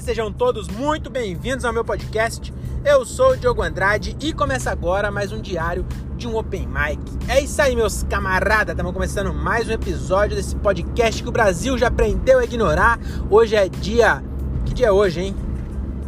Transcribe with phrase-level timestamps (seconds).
[0.00, 2.52] sejam todos muito bem-vindos ao meu podcast.
[2.84, 7.00] Eu sou o Diogo Andrade e começa agora mais um diário de um Open Mic.
[7.26, 11.78] É isso aí, meus camaradas, estamos começando mais um episódio desse podcast que o Brasil
[11.78, 12.98] já aprendeu a ignorar.
[13.30, 14.22] Hoje é dia.
[14.66, 15.36] Que dia é hoje, hein?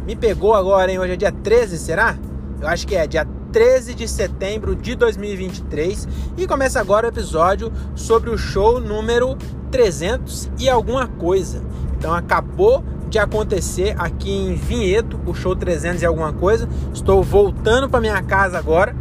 [0.05, 0.99] Me pegou agora, hein?
[0.99, 2.15] Hoje é dia 13, será?
[2.61, 7.73] Eu acho que é dia 13 de setembro de 2023 e começa agora o episódio
[7.95, 9.35] sobre o show número
[9.71, 11.63] 300 e alguma coisa.
[11.97, 16.69] Então acabou de acontecer aqui em Vinhedo, o show 300 e alguma coisa.
[16.93, 18.95] Estou voltando para minha casa agora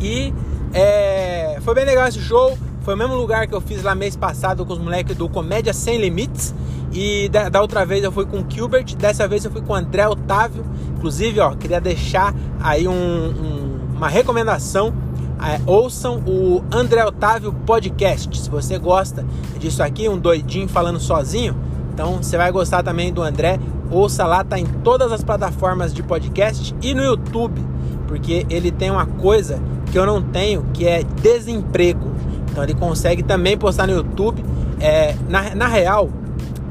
[0.00, 0.32] e
[0.72, 2.56] é, foi bem legal esse show.
[2.82, 5.72] Foi o mesmo lugar que eu fiz lá mês passado com os moleques do Comédia
[5.72, 6.52] Sem Limites.
[6.92, 9.72] E da, da, outra vez eu fui com o Gilbert, dessa vez eu fui com
[9.72, 10.64] o André Otávio.
[10.96, 14.92] Inclusive, ó, queria deixar aí um, um, uma recomendação.
[15.40, 18.38] É, ouçam o André Otávio Podcast.
[18.38, 19.24] Se você gosta
[19.58, 21.56] disso aqui, um doidinho falando sozinho,
[21.92, 23.58] então você vai gostar também do André.
[23.90, 27.62] Ouça lá, tá em todas as plataformas de podcast e no YouTube,
[28.06, 32.10] porque ele tem uma coisa que eu não tenho, que é desemprego.
[32.50, 34.42] Então ele consegue também postar no YouTube.
[34.80, 36.08] É, na, na real,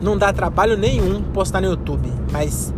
[0.02, 2.74] não dá trabalho nenhum postar no YouTube, mas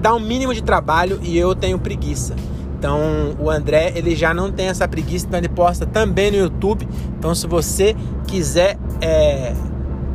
[0.00, 2.34] dá um mínimo de trabalho e eu tenho preguiça.
[2.78, 6.88] Então o André ele já não tem essa preguiça, então ele posta também no YouTube.
[7.16, 9.54] Então se você quiser é,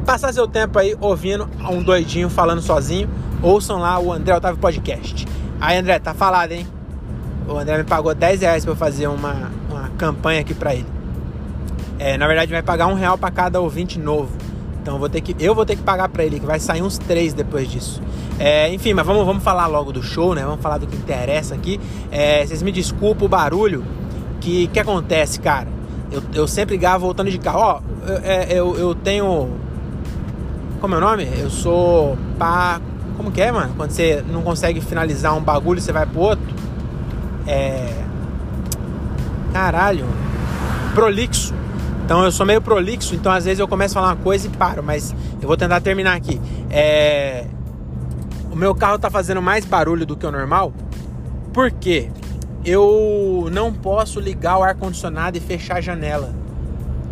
[0.03, 3.09] passar seu tempo aí ouvindo um doidinho falando sozinho,
[3.41, 5.27] ouçam lá o André Otávio Podcast.
[5.59, 6.67] Aí, André, tá falado, hein?
[7.47, 10.85] O André me pagou 10 reais pra eu fazer uma, uma campanha aqui pra ele.
[11.97, 14.31] É, na verdade, vai pagar um real pra cada ouvinte novo.
[14.81, 16.97] Então, vou ter que, eu vou ter que pagar pra ele, que vai sair uns
[16.97, 18.01] três depois disso.
[18.39, 20.43] É, enfim, mas vamos, vamos falar logo do show, né?
[20.43, 21.79] Vamos falar do que interessa aqui.
[22.11, 23.85] É, vocês me desculpem o barulho
[24.41, 25.67] que, que acontece, cara.
[26.11, 27.59] Eu, eu sempre gravo voltando de carro.
[27.59, 29.62] Ó, eu, é, eu, eu tenho
[30.83, 31.25] como é o nome?
[31.39, 32.81] Eu sou pá.
[33.15, 33.73] Como que é, mano?
[33.77, 36.45] Quando você não consegue finalizar um bagulho, você vai pro outro.
[37.47, 38.03] É.
[39.53, 40.05] Caralho.
[40.93, 41.53] Prolixo.
[42.03, 44.49] Então eu sou meio prolixo, então às vezes eu começo a falar uma coisa e
[44.49, 46.41] paro, mas eu vou tentar terminar aqui.
[46.69, 47.45] É...
[48.51, 50.73] O meu carro tá fazendo mais barulho do que o normal,
[51.53, 52.09] porque
[52.65, 56.35] eu não posso ligar o ar-condicionado e fechar a janela.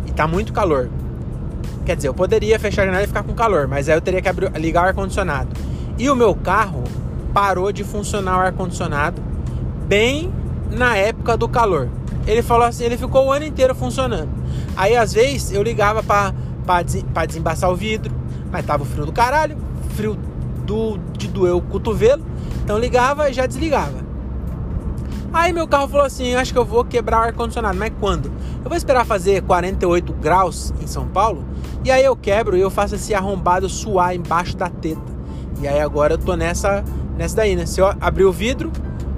[0.06, 0.90] E tá muito calor.
[1.84, 4.22] Quer dizer, eu poderia fechar a janela e ficar com calor, mas aí eu teria
[4.22, 5.48] que abrir, ligar o ar-condicionado.
[5.98, 6.84] E o meu carro
[7.32, 9.20] parou de funcionar o ar-condicionado
[9.86, 10.32] bem
[10.70, 11.88] na época do calor.
[12.26, 14.30] Ele falou assim, ele ficou o ano inteiro funcionando.
[14.76, 18.14] Aí às vezes eu ligava para desembaçar o vidro,
[18.50, 19.56] mas tava frio do caralho,
[19.96, 20.16] frio
[20.64, 22.24] do, de doer o cotovelo.
[22.62, 24.02] Então ligava e já desligava.
[25.32, 27.76] Aí meu carro falou assim: acho que eu vou quebrar o ar-condicionado.
[27.76, 28.30] Mas quando?
[28.64, 31.44] Eu vou esperar fazer 48 graus em São Paulo
[31.84, 35.12] e aí eu quebro e eu faço esse arrombado suar embaixo da teta.
[35.60, 36.84] E aí agora eu tô nessa,
[37.18, 37.66] nessa daí, né?
[37.66, 38.70] Se eu abrir o vidro,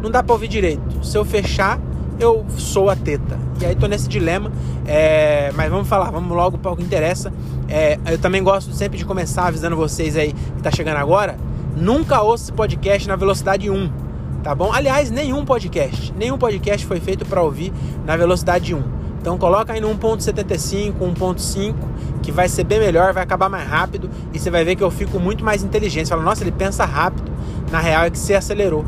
[0.02, 1.04] não dá pra ouvir direito.
[1.04, 1.78] Se eu fechar,
[2.18, 3.38] eu sou a teta.
[3.60, 4.50] E aí tô nesse dilema.
[4.86, 5.52] É...
[5.54, 7.30] Mas vamos falar, vamos logo para o que interessa.
[7.68, 7.98] É...
[8.06, 11.36] Eu também gosto sempre de começar avisando vocês aí que tá chegando agora.
[11.76, 14.04] Nunca ouça esse podcast na velocidade 1
[14.42, 14.70] tá bom?
[14.70, 17.72] Aliás, nenhum podcast, nenhum podcast foi feito para ouvir
[18.04, 19.03] na velocidade 1.
[19.24, 21.74] Então coloca aí no 1.75, 1.5,
[22.22, 24.90] que vai ser bem melhor, vai acabar mais rápido e você vai ver que eu
[24.90, 26.08] fico muito mais inteligente.
[26.08, 27.32] Você fala, nossa, ele pensa rápido.
[27.72, 28.84] Na real é que você acelerou.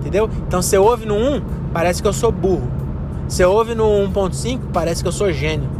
[0.00, 0.28] Entendeu?
[0.48, 2.68] Então você ouve no 1, parece que eu sou burro.
[3.28, 5.70] Você ouve no 1.5, parece que eu sou gênio.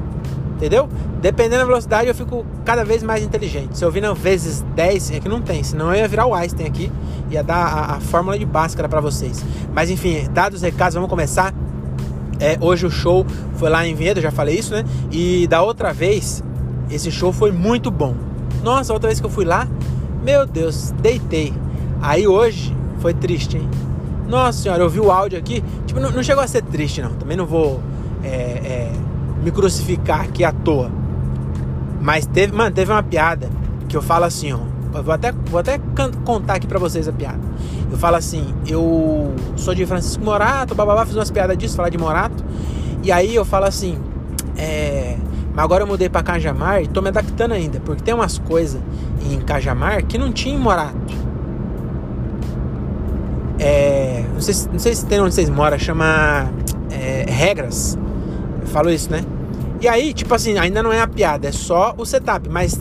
[0.54, 0.88] Entendeu?
[1.20, 3.76] Dependendo da velocidade, eu fico cada vez mais inteligente.
[3.76, 6.68] Se eu vir vezes 10, é que não tem, senão eu ia virar o Einstein
[6.68, 6.92] aqui,
[7.28, 9.44] ia dar a, a fórmula de Bhaskara para vocês.
[9.74, 11.52] Mas enfim, dados os recados, vamos começar.
[12.40, 13.26] É, hoje o show
[13.56, 14.84] foi lá em Vinhedo, já falei isso, né?
[15.10, 16.42] E da outra vez,
[16.90, 18.14] esse show foi muito bom.
[18.62, 19.66] Nossa, outra vez que eu fui lá,
[20.22, 21.52] meu Deus, deitei.
[22.00, 23.68] Aí hoje foi triste, hein?
[24.28, 27.14] Nossa senhora, eu vi o áudio aqui, tipo, não, não chegou a ser triste, não.
[27.14, 27.80] Também não vou.
[28.22, 28.92] É, é,
[29.42, 30.90] me crucificar aqui à toa.
[32.00, 33.48] Mas teve, mano, teve uma piada
[33.88, 34.58] que eu falo assim, ó.
[35.02, 35.78] Vou até, vou até
[36.24, 37.40] contar aqui pra vocês a piada.
[37.90, 41.98] Eu falo assim, eu sou de Francisco Morato, bababá, fiz umas piadas disso, falar de
[41.98, 42.27] Morato.
[43.08, 43.98] E aí eu falo assim,
[44.54, 45.16] é.
[45.54, 48.78] Mas agora eu mudei pra Cajamar e tô me adaptando ainda, porque tem umas coisas
[49.24, 51.14] em Cajamar que não tinha em Morato.
[53.58, 56.52] É, não, sei, não sei se tem onde vocês moram, chama
[56.90, 57.98] é, Regras.
[58.60, 59.24] Eu falo isso, né?
[59.80, 62.78] E aí, tipo assim, ainda não é a piada, é só o setup, mas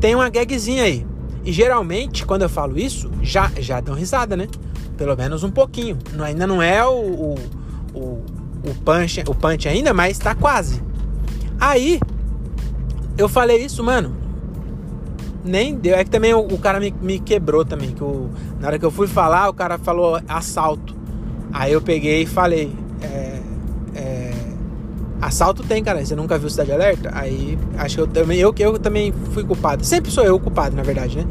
[0.00, 1.06] tem uma gagzinha aí.
[1.44, 4.48] E geralmente, quando eu falo isso, já, já dão risada, né?
[4.96, 5.98] Pelo menos um pouquinho.
[6.18, 7.34] Ainda não é o, o,
[7.94, 8.24] o,
[8.70, 10.82] o, punch, o punch ainda, mas tá quase.
[11.60, 12.00] Aí,
[13.16, 14.14] eu falei isso, mano.
[15.44, 15.94] nem deu.
[15.94, 17.90] É que também o, o cara me, me, quebrou também.
[17.90, 18.28] Que o,
[18.60, 20.94] na hora que eu fui falar, o cara falou assalto.
[21.52, 22.72] Aí eu peguei e falei.
[23.00, 23.40] É,
[23.94, 24.32] é,
[25.20, 26.04] assalto tem, cara.
[26.04, 27.10] Você nunca viu Cidade Alerta?
[27.14, 28.38] Aí acho que eu também.
[28.38, 29.84] Eu, eu também fui culpado.
[29.84, 31.24] Sempre sou eu culpado, na verdade, né?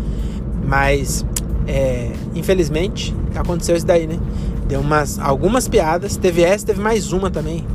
[0.65, 1.23] Mas
[1.67, 4.19] é, infelizmente aconteceu isso daí, né?
[4.67, 6.19] Deu umas, algumas piadas.
[6.23, 7.65] Essa, teve mais uma também.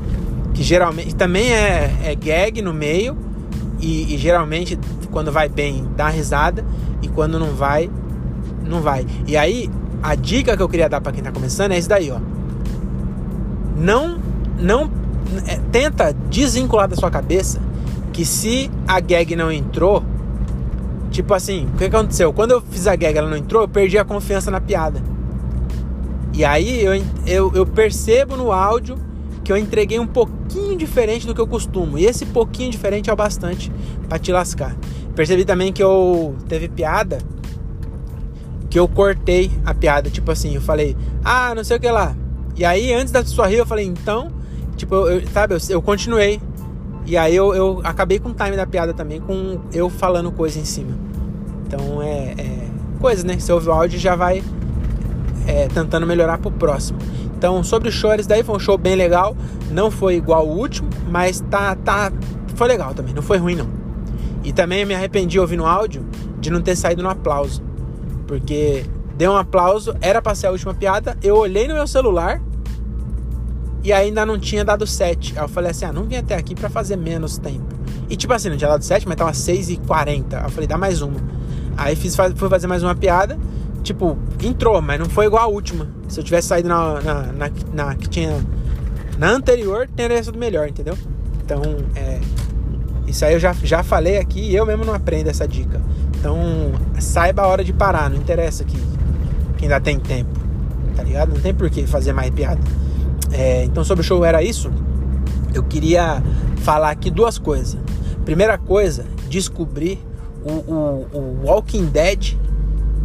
[0.55, 3.17] Que geralmente também é, é gag no meio.
[3.81, 4.79] E, e geralmente
[5.11, 6.65] quando vai bem, dá risada.
[7.03, 7.91] E quando não vai,
[8.65, 9.07] não vai.
[9.27, 9.71] E aí,
[10.03, 12.19] a dica que eu queria dar para quem tá começando é isso daí, ó.
[13.77, 14.19] Não,
[14.59, 14.91] não,
[15.47, 17.61] é, tenta desvincular da sua cabeça
[18.13, 20.03] que se a gag não entrou,
[21.11, 22.33] tipo assim, o que aconteceu?
[22.33, 25.01] Quando eu fiz a gag ela não entrou, eu perdi a confiança na piada.
[26.33, 26.93] E aí eu,
[27.27, 28.97] eu, eu percebo no áudio
[29.43, 31.99] que eu entreguei um pouquinho diferente do que eu costumo.
[31.99, 33.73] E esse pouquinho diferente é o bastante
[34.09, 34.77] para te lascar.
[35.15, 37.19] Percebi também que eu teve piada
[38.71, 42.15] que eu cortei a piada, tipo assim, eu falei, ah, não sei o que lá.
[42.57, 44.31] E aí, antes da pessoa rir, eu falei, então,
[44.77, 46.41] tipo, eu, sabe, eu, eu continuei.
[47.05, 50.61] E aí eu, eu acabei com o time da piada também, com eu falando coisa
[50.61, 50.97] em cima.
[51.67, 52.69] Então é, é
[53.01, 53.39] coisa, né?
[53.39, 54.45] Você ouve o áudio já vai
[55.47, 56.99] é, tentando melhorar pro próximo.
[57.37, 59.37] Então, sobre os chores, daí foi um show bem legal.
[59.71, 62.13] Não foi igual o último, mas tá, tá,
[62.55, 63.69] foi legal também, não foi ruim não.
[64.45, 66.05] E também me arrependi ouvindo o áudio
[66.39, 67.63] de não ter saído no aplauso.
[68.27, 68.85] Porque
[69.17, 72.41] deu um aplauso, era pra ser a última piada, eu olhei no meu celular
[73.83, 75.39] e ainda não tinha dado 7.
[75.39, 77.75] Aí eu falei assim: ah, não vim até aqui para fazer menos tempo.
[78.09, 80.35] E tipo assim, não tinha dado 7, mas tava 6h40.
[80.35, 81.21] Aí eu falei: dá mais uma.
[81.77, 83.39] Aí fiz, fui fazer mais uma piada.
[83.83, 85.89] Tipo, entrou, mas não foi igual a última.
[86.09, 88.37] Se eu tivesse saído na, na, na, na que tinha.
[89.19, 90.97] Na anterior, teria sido melhor, entendeu?
[91.45, 91.63] Então,
[91.95, 92.21] é,
[93.07, 95.81] isso aí eu já, já falei aqui e eu mesmo não aprendo essa dica.
[96.19, 96.39] Então,
[96.99, 98.77] saiba a hora de parar, não interessa que,
[99.59, 100.39] que ainda tem tempo,
[100.95, 101.33] tá ligado?
[101.35, 102.61] Não tem por que fazer mais piada.
[103.33, 104.71] É, então, sobre o show era isso.
[105.53, 106.23] Eu queria
[106.59, 107.79] falar aqui duas coisas.
[108.25, 109.99] Primeira coisa, descobrir
[110.45, 112.37] o, o, o Walking Dead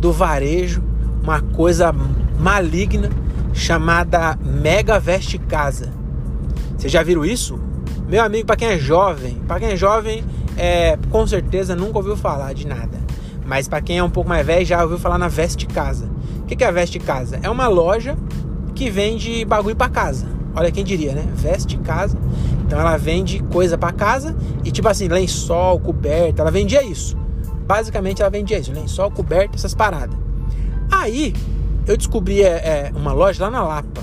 [0.06, 0.84] do varejo,
[1.24, 1.92] uma coisa
[2.40, 3.10] maligna
[3.56, 5.92] chamada Mega Veste Casa.
[6.78, 7.60] Vocês já viram isso?
[8.08, 10.24] Meu amigo, para quem é jovem, para quem é jovem,
[10.56, 13.00] é, com certeza nunca ouviu falar de nada.
[13.48, 16.08] Mas para quem é um pouco mais velho, já ouviu falar na Veste Casa.
[16.38, 17.40] O que, que é a Veste Casa?
[17.42, 18.16] É uma loja
[18.76, 20.28] que vende bagulho para casa.
[20.56, 21.26] Olha quem diria, né?
[21.34, 22.16] Veste Casa.
[22.64, 27.25] Então ela vende coisa para casa e tipo assim, lençol, coberta, ela vendia isso.
[27.66, 30.18] Basicamente ela vendia isso, lençol, coberta, essas paradas.
[30.92, 31.34] Aí
[31.88, 34.02] eu descobri é, é, uma loja lá na Lapa.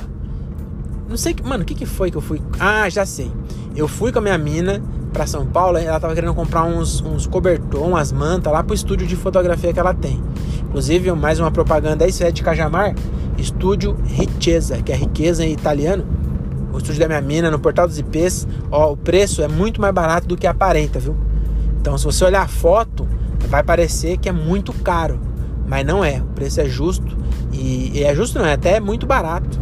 [1.09, 2.41] Não sei, mano, o que, que foi que eu fui?
[2.59, 3.31] Ah, já sei.
[3.77, 4.83] Eu fui com a minha mina
[5.13, 9.07] para São Paulo, ela tava querendo comprar uns, uns cobertor, umas mantas lá pro estúdio
[9.07, 10.23] de fotografia que ela tem.
[10.69, 12.95] Inclusive, mais uma propaganda aí, isso é de Cajamar,
[13.37, 16.05] estúdio Ricchezza, que é riqueza em italiano.
[16.73, 19.93] O estúdio da minha mina no portal dos IPs, ó, o preço é muito mais
[19.93, 21.15] barato do que aparenta, viu?
[21.79, 23.07] Então, se você olhar a foto,
[23.53, 25.21] vai parecer que é muito caro,
[25.69, 26.23] mas não é.
[26.23, 27.15] O preço é justo
[27.53, 29.61] e, e é justo não, é até muito barato.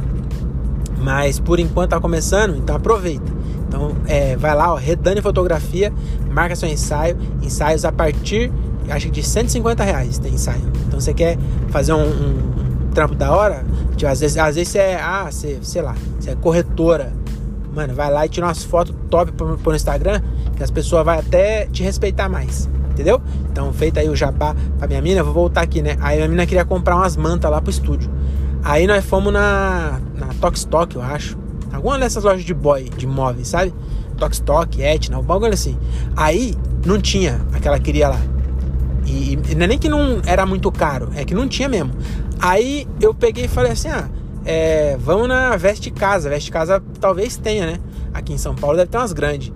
[1.03, 3.33] Mas por enquanto tá começando, então aproveita.
[3.67, 5.93] Então, é, vai lá, ó, Redane Fotografia,
[6.31, 8.53] marca seu ensaio, ensaios a partir,
[8.89, 10.71] acho que de 150 reais tem ensaio.
[10.87, 11.37] Então, você quer
[11.71, 13.65] fazer um, um, trampo da hora?
[13.97, 17.13] Tipo, às vezes, às vezes você é, ah, você, sei lá, você é corretora.
[17.75, 20.23] Mano, vai lá e tira umas fotos top pro, pro Instagram,
[20.57, 22.69] que as pessoas vão até te respeitar mais.
[23.01, 23.19] Entendeu?
[23.51, 25.97] Então, feito aí o jabá pra minha mina, vou voltar aqui, né?
[26.03, 28.11] Aí a mina queria comprar umas mantas lá pro estúdio.
[28.63, 31.39] Aí nós fomos na, na Tokstok, eu acho.
[31.73, 33.73] Alguma dessas lojas de boy, de móveis, sabe?
[34.19, 35.79] Tokstok, Etna, um bagulho assim.
[36.15, 36.55] Aí
[36.85, 38.21] não tinha aquela queria lá.
[39.07, 41.93] E, e não é nem que não era muito caro, é que não tinha mesmo.
[42.39, 44.11] Aí eu peguei e falei assim: ah,
[44.45, 46.29] é, vamos na Veste Casa.
[46.29, 47.81] Veste Casa talvez tenha, né?
[48.13, 49.51] Aqui em São Paulo deve ter umas grandes.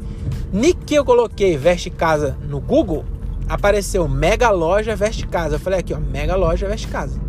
[0.86, 3.04] Que eu coloquei Veste Casa no Google,
[3.48, 5.56] apareceu Mega Loja Veste Casa.
[5.56, 7.20] Eu falei aqui, ó, Mega Loja Veste Casa.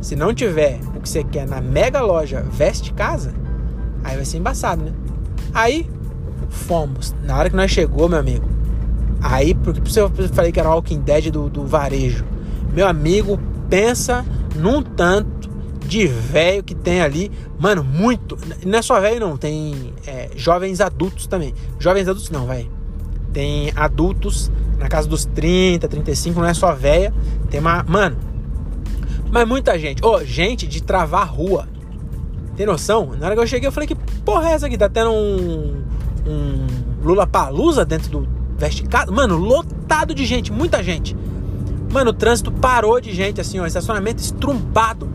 [0.00, 3.34] Se não tiver o que você quer na Mega Loja Veste Casa,
[4.06, 4.92] Aí vai ser embaçado, né?
[5.52, 5.90] Aí
[6.48, 7.12] fomos.
[7.24, 8.48] Na hora que nós chegou, meu amigo.
[9.20, 12.24] Aí, porque eu falei que era o Walking Dead do, do varejo.
[12.72, 13.36] Meu amigo,
[13.68, 14.24] pensa
[14.54, 15.50] num tanto
[15.84, 17.32] de velho que tem ali.
[17.58, 18.38] Mano, muito.
[18.64, 19.36] Não é só velho, não.
[19.36, 21.52] Tem é, jovens adultos também.
[21.80, 22.70] Jovens adultos não, vai.
[23.36, 27.12] Tem adultos na casa dos 30, 35, não é só velha.
[27.50, 27.84] Tem uma.
[27.86, 28.16] Mano.
[29.30, 30.02] Mas muita gente.
[30.02, 31.68] Ô, oh, gente de travar rua.
[32.56, 33.14] Tem noção?
[33.20, 34.78] Na hora que eu cheguei, eu falei: que porra é essa aqui?
[34.78, 35.84] Tá tendo um,
[36.26, 36.66] um
[37.02, 39.12] Lula Palusa dentro do Veste Casa?
[39.12, 41.14] Mano, lotado de gente, muita gente.
[41.92, 45.10] Mano, o trânsito parou de gente, assim, ó, estacionamento estrumbado.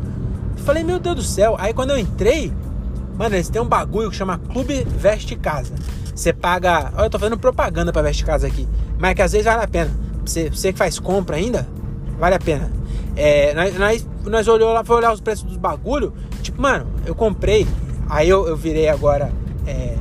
[0.58, 1.56] Falei, meu Deus do céu.
[1.58, 2.54] Aí quando eu entrei,
[3.22, 5.76] mano, eles têm um bagulho que chama Clube Veste Casa.
[6.16, 6.92] Você paga.
[6.96, 8.68] Olha, eu tô fazendo propaganda pra Veste Casa aqui.
[8.98, 9.92] Mas é que às vezes vale a pena.
[10.26, 11.68] Você, você que faz compra ainda,
[12.18, 12.72] vale a pena.
[13.16, 16.14] É, nós, nós, nós olhou lá, foi olhar os preços dos bagulho.
[16.42, 17.68] Tipo, mano, eu comprei.
[18.10, 19.32] Aí eu, eu virei agora.
[19.68, 19.96] É,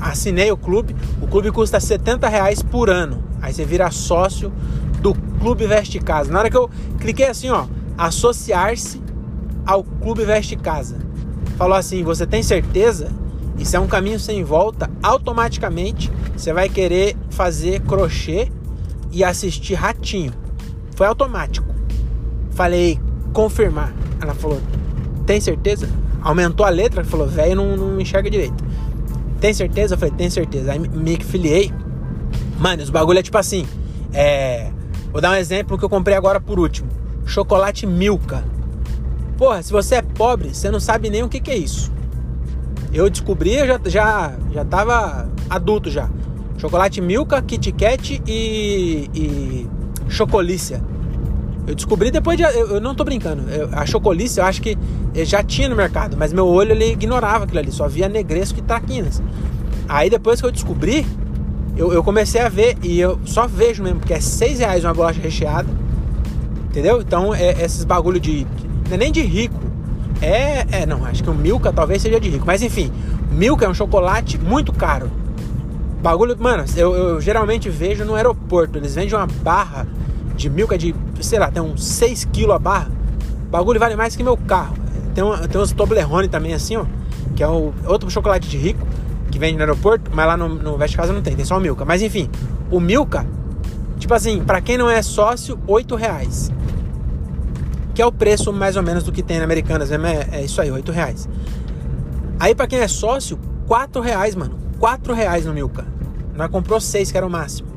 [0.00, 0.94] assinei o clube.
[1.20, 3.20] O clube custa 70 reais por ano.
[3.42, 4.52] Aí você vira sócio
[5.00, 6.30] do Clube Veste Casa.
[6.30, 7.66] Na hora que eu cliquei assim, ó,
[7.98, 9.02] associar-se
[9.66, 11.09] ao Clube Veste Casa.
[11.60, 13.12] Falou assim: você tem certeza?
[13.58, 14.90] Isso é um caminho sem volta.
[15.02, 18.50] Automaticamente você vai querer fazer crochê
[19.12, 20.32] e assistir Ratinho.
[20.96, 21.68] Foi automático.
[22.52, 22.98] Falei,
[23.34, 23.92] confirmar.
[24.22, 24.58] Ela falou,
[25.26, 25.86] tem certeza?
[26.22, 28.64] Aumentou a letra, falou, velho, não, não enxerga direito.
[29.38, 29.96] Tem certeza?
[29.96, 30.72] Eu falei, tem certeza.
[30.72, 31.70] Aí me filiei.
[32.58, 33.66] Mano, os bagulho é tipo assim.
[34.14, 34.70] É.
[35.12, 36.88] Vou dar um exemplo que eu comprei agora por último.
[37.26, 38.42] Chocolate Milka.
[39.40, 41.90] Porra, se você é pobre, você não sabe nem o que, que é isso.
[42.92, 46.10] Eu descobri, eu já, já, já tava adulto já.
[46.58, 49.66] Chocolate Milka, Kit Kat e, e
[50.10, 50.82] Chocolícia.
[51.66, 52.42] Eu descobri depois de.
[52.42, 53.48] Eu, eu não tô brincando.
[53.48, 54.76] Eu, a Chocolícia eu acho que
[55.24, 58.62] já tinha no mercado, mas meu olho ele ignorava aquilo ali, só via negresco e
[58.62, 59.22] traquinas.
[59.88, 61.06] Aí depois que eu descobri,
[61.78, 64.92] eu, eu comecei a ver e eu só vejo mesmo, porque é 6 reais uma
[64.92, 65.68] bolacha recheada.
[66.68, 67.00] Entendeu?
[67.00, 68.46] Então é, esses bagulho de
[68.90, 69.60] não é nem de rico.
[70.20, 72.44] É, é, não, acho que o Milka talvez seja de rico.
[72.44, 72.92] Mas enfim,
[73.30, 75.10] Milka é um chocolate muito caro.
[76.02, 78.78] Bagulho, mano, eu, eu geralmente vejo no aeroporto.
[78.78, 79.86] Eles vendem uma barra
[80.34, 82.90] de Milka de, sei lá, tem uns 6 kg a barra.
[83.50, 84.74] Bagulho vale mais que meu carro.
[85.14, 86.84] Tem, tem uns Toblerone também assim, ó.
[87.36, 88.86] Que é o, outro chocolate de rico
[89.30, 91.60] que vende no aeroporto, mas lá no, no Veste Casa não tem, tem só o
[91.60, 91.84] Milka.
[91.84, 92.28] Mas enfim,
[92.70, 93.24] o Milka,
[93.98, 96.50] tipo assim, para quem não é sócio, 8 reais
[97.94, 100.28] que é o preço mais ou menos do que tem na Americanas, né?
[100.32, 101.28] É, é isso aí, 8 reais.
[102.38, 104.58] Aí para quem é sócio, 4 reais, mano.
[104.78, 105.86] 4 reais no Milka.
[106.34, 107.68] Nós comprou 6, que era o máximo.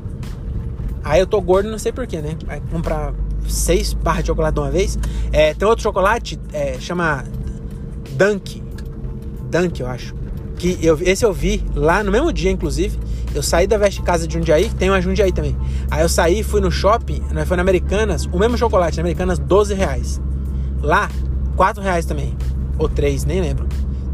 [1.02, 2.36] Aí eu tô gordo, não sei porquê, né?
[2.46, 3.12] Vai comprar
[3.46, 4.98] 6 barras de chocolate de uma vez.
[5.32, 7.24] É, tem outro chocolate, é, chama
[8.12, 8.62] Dunk.
[9.50, 10.14] Dunk, eu acho.
[10.56, 12.98] Que eu, esse eu vi lá no mesmo dia, inclusive.
[13.34, 15.56] Eu saí da Veste Casa de Jundiaí, tem uma Jundiaí também.
[15.90, 19.38] Aí eu saí, fui no shopping, né, foi na Americanas, o mesmo chocolate, na Americanas,
[19.38, 20.20] 12 reais.
[20.80, 21.10] Lá,
[21.56, 22.36] 4 reais também.
[22.78, 23.66] Ou 3, nem lembro.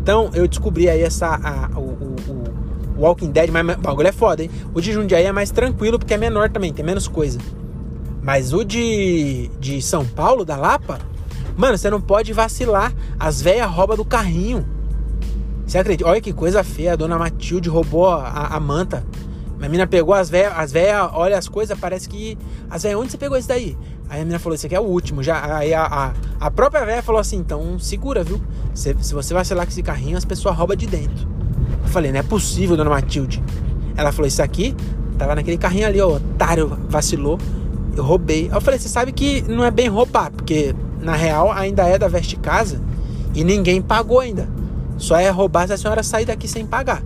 [0.03, 1.27] Então eu descobri aí essa.
[1.29, 2.61] A, o, o, o,
[3.01, 4.51] Walking Dead, mas o bagulho é foda, hein?
[4.75, 7.39] O de Jundiaí é mais tranquilo porque é menor também, tem menos coisa.
[8.23, 10.99] Mas o de, de São Paulo, da Lapa,
[11.57, 12.93] mano, você não pode vacilar.
[13.19, 14.67] As velhas roubam do carrinho.
[15.71, 16.11] Você acredita?
[16.11, 16.95] Olha que coisa feia.
[16.95, 19.07] A dona Matilde roubou a, a manta.
[19.57, 22.37] A menina pegou as velhas, as velhas, olha as coisas, parece que.
[22.69, 23.79] As velhas, onde você pegou isso daí?
[24.09, 25.23] Aí a menina falou: Esse aqui é o último.
[25.23, 28.43] Já, aí a, a, a própria velha falou assim: Então segura, viu?
[28.75, 31.29] Se, se você vacilar com esse carrinho, as pessoas roubam de dentro.
[31.85, 33.41] Eu falei: Não é possível, dona Matilde.
[33.97, 34.75] Ela falou: Isso aqui
[35.17, 37.39] tava naquele carrinho ali, ó, otário, vacilou.
[37.97, 38.49] Eu roubei.
[38.51, 41.97] Aí eu falei: Você sabe que não é bem roubar, porque na real ainda é
[41.97, 42.83] da Veste Casa
[43.33, 44.59] e ninguém pagou ainda.
[45.01, 47.03] Só é roubar se a senhora sair daqui sem pagar.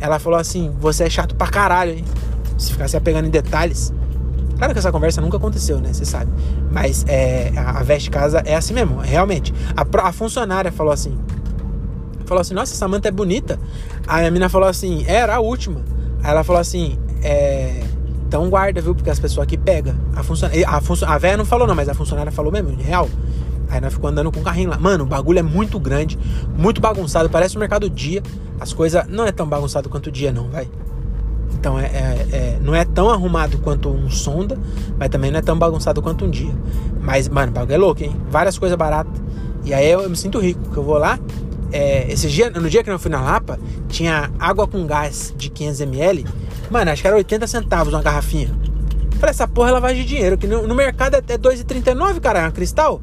[0.00, 2.04] Ela falou assim: Você é chato pra caralho, hein?
[2.56, 3.92] Se ficar se apegando em detalhes.
[4.56, 5.92] Claro que essa conversa nunca aconteceu, né?
[5.92, 6.32] Você sabe.
[6.70, 9.52] Mas é, a Veste Casa é assim mesmo, realmente.
[9.76, 11.16] A, a, funcionária falou assim:
[12.24, 13.60] Falou assim, nossa, essa manta é bonita.
[14.06, 15.84] Aí a menina falou assim: Era a última.
[16.22, 17.82] Aí ela falou assim: É.
[18.26, 18.94] Então guarda, viu?
[18.94, 19.94] Porque as pessoas aqui pegam.
[20.16, 21.04] A, funcionária, a, func...
[21.04, 23.06] a véia não falou, não, mas a funcionária falou mesmo, real.
[23.72, 24.78] Aí nós ficamos andando com o carrinho lá.
[24.78, 26.18] Mano, o bagulho é muito grande,
[26.58, 27.30] muito bagunçado.
[27.30, 28.22] Parece o mercado dia.
[28.60, 30.68] As coisas não é tão bagunçado quanto o dia, não, vai.
[31.54, 34.58] Então é, é, é, não é tão arrumado quanto um sonda,
[34.98, 36.54] mas também não é tão bagunçado quanto um dia.
[37.00, 38.14] Mas, mano, o bagulho é louco, hein?
[38.30, 39.18] Várias coisas baratas.
[39.64, 41.18] E aí eu, eu me sinto rico, porque eu vou lá.
[41.72, 45.48] É, esse dia, no dia que eu fui na Lapa, tinha água com gás de
[45.48, 46.26] 500ml.
[46.70, 48.50] Mano, acho que era 80 centavos uma garrafinha.
[49.18, 52.40] Falei, essa porra é lavagem de dinheiro, que no, no mercado é, é 2,39, cara,
[52.40, 53.00] é uma cristal.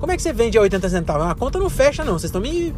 [0.00, 1.26] Como é que você vende a 80 centavos?
[1.26, 2.14] A conta não fecha, não.
[2.14, 2.74] Vocês estão me.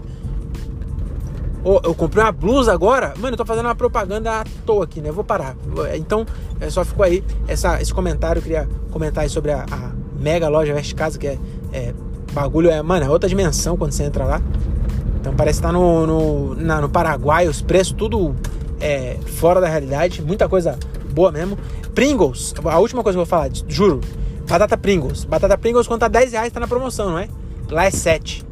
[1.64, 3.14] Oh, eu comprei uma blusa agora.
[3.16, 5.10] Mano, eu tô fazendo uma propaganda à toa aqui, né?
[5.10, 5.54] Eu vou parar.
[5.94, 6.26] Então,
[6.60, 8.40] é, só ficou aí essa, esse comentário.
[8.40, 11.38] Eu queria comentar aí sobre a, a mega loja Veste Casa, que é,
[11.72, 11.94] é,
[12.32, 12.82] Bagulho é.
[12.82, 14.42] Mano, é outra dimensão quando você entra lá.
[15.20, 18.34] Então parece estar tá no, no, na, no Paraguai, os preços tudo
[18.80, 20.20] é, fora da realidade.
[20.20, 20.76] Muita coisa
[21.12, 21.56] boa mesmo.
[21.94, 24.00] Pringles, a última coisa que eu vou falar, juro.
[24.52, 25.24] Batata Pringles.
[25.24, 27.26] Batata Pringles, quando tá 10 reais, tá na promoção, não é?
[27.70, 28.44] Lá é 7.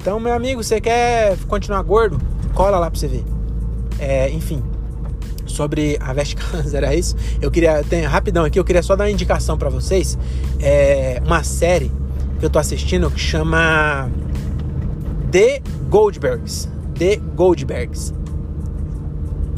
[0.00, 2.18] Então, meu amigo, você quer continuar gordo?
[2.54, 3.24] Cola lá pra você ver.
[3.98, 4.62] É, enfim.
[5.44, 7.14] sobre a Calans, era isso?
[7.42, 10.16] Eu queria, tem, rapidão aqui, eu queria só dar uma indicação para vocês.
[10.60, 11.92] É uma série
[12.38, 14.10] que eu tô assistindo que chama
[15.30, 16.70] The Goldbergs.
[16.98, 18.14] The Goldbergs.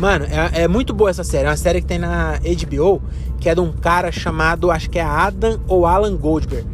[0.01, 1.45] Mano, é, é, muito boa essa série.
[1.47, 3.03] É uma série que tem na HBO,
[3.41, 6.67] que é de um cara chamado, acho que é Adam ou Alan Goldberg.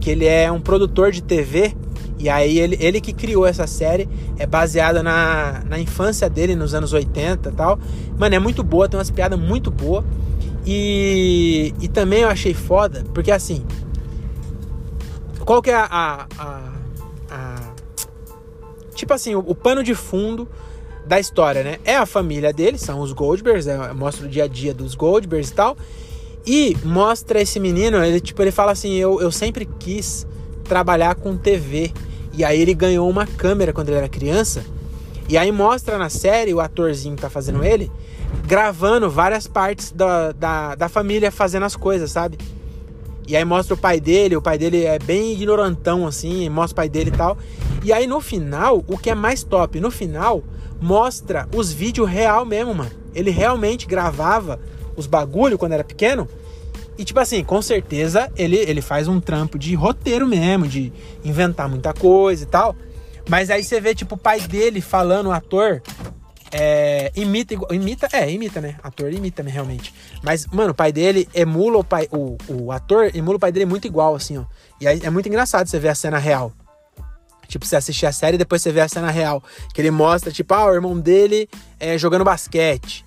[0.00, 1.76] Que ele é um produtor de TV.
[2.18, 4.08] E aí ele, ele que criou essa série.
[4.38, 7.78] É baseada na, na infância dele, nos anos 80 e tal.
[8.18, 10.04] Mano, é muito boa, tem umas piadas muito boas.
[10.66, 13.64] E, e também eu achei foda, porque assim.
[15.44, 15.86] Qual que é a.
[15.90, 16.60] a, a,
[17.30, 17.60] a
[18.94, 20.48] tipo assim, o, o pano de fundo
[21.06, 21.78] da história, né?
[21.84, 25.50] É a família dele, são os Goldbergs, é, mostra o dia a dia dos Goldbergs
[25.50, 25.76] e tal.
[26.46, 30.26] E mostra esse menino, ele tipo, ele fala assim: eu, eu sempre quis
[30.64, 31.92] trabalhar com TV.
[32.32, 34.64] E aí ele ganhou uma câmera quando ele era criança.
[35.28, 37.90] E aí mostra na série o atorzinho que tá fazendo ele
[38.46, 42.38] gravando várias partes da, da, da família fazendo as coisas, sabe?
[43.26, 46.76] E aí mostra o pai dele, o pai dele é bem ignorantão assim, mostra o
[46.76, 47.38] pai dele e tal.
[47.82, 50.42] E aí no final, o que é mais top, no final
[50.80, 52.90] mostra os vídeos real mesmo, mano.
[53.14, 54.60] Ele realmente gravava
[54.96, 56.28] os bagulho quando era pequeno.
[56.96, 60.92] E tipo assim, com certeza ele, ele faz um trampo de roteiro mesmo, de
[61.24, 62.76] inventar muita coisa e tal.
[63.28, 65.82] Mas aí você vê, tipo, o pai dele falando, o ator,
[66.52, 68.76] é, imita, imita, é, imita, né?
[68.82, 69.94] Ator imita né, realmente.
[70.22, 73.66] Mas, mano, o pai dele emula o pai, o, o ator emula o pai dele
[73.66, 74.44] muito igual, assim, ó.
[74.80, 76.52] E aí é muito engraçado você ver a cena real.
[77.48, 79.42] Tipo, você assistir a série e depois você vê a cena real.
[79.72, 81.48] Que ele mostra, tipo, ah, o irmão dele
[81.80, 83.04] é, jogando basquete.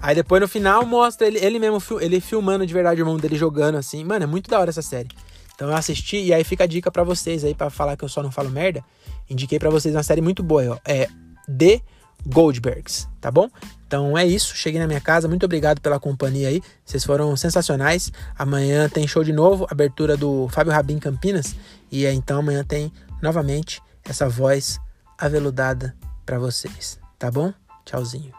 [0.00, 3.36] Aí depois no final mostra ele, ele mesmo, ele filmando de verdade o irmão dele
[3.36, 4.04] jogando assim.
[4.04, 5.08] Mano, é muito da hora essa série.
[5.54, 8.08] Então eu assisti e aí fica a dica para vocês aí, para falar que eu
[8.08, 8.84] só não falo merda.
[9.28, 10.78] Indiquei para vocês uma série muito boa, ó.
[10.84, 11.08] É
[11.46, 11.80] The
[12.26, 13.48] Goldbergs, tá bom?
[13.86, 18.12] Então é isso, cheguei na minha casa, muito obrigado pela companhia aí, vocês foram sensacionais.
[18.38, 21.56] Amanhã tem show de novo, abertura do Fábio Rabin Campinas,
[21.90, 24.78] e então amanhã tem novamente essa voz
[25.16, 27.52] aveludada para vocês, tá bom?
[27.84, 28.37] Tchauzinho.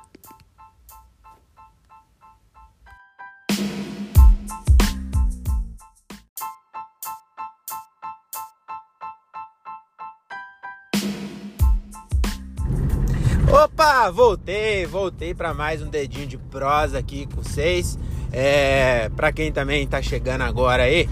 [13.52, 17.98] Opa, voltei, voltei para mais um dedinho de prosa aqui com vocês.
[18.32, 21.10] É, para quem também tá chegando agora aí,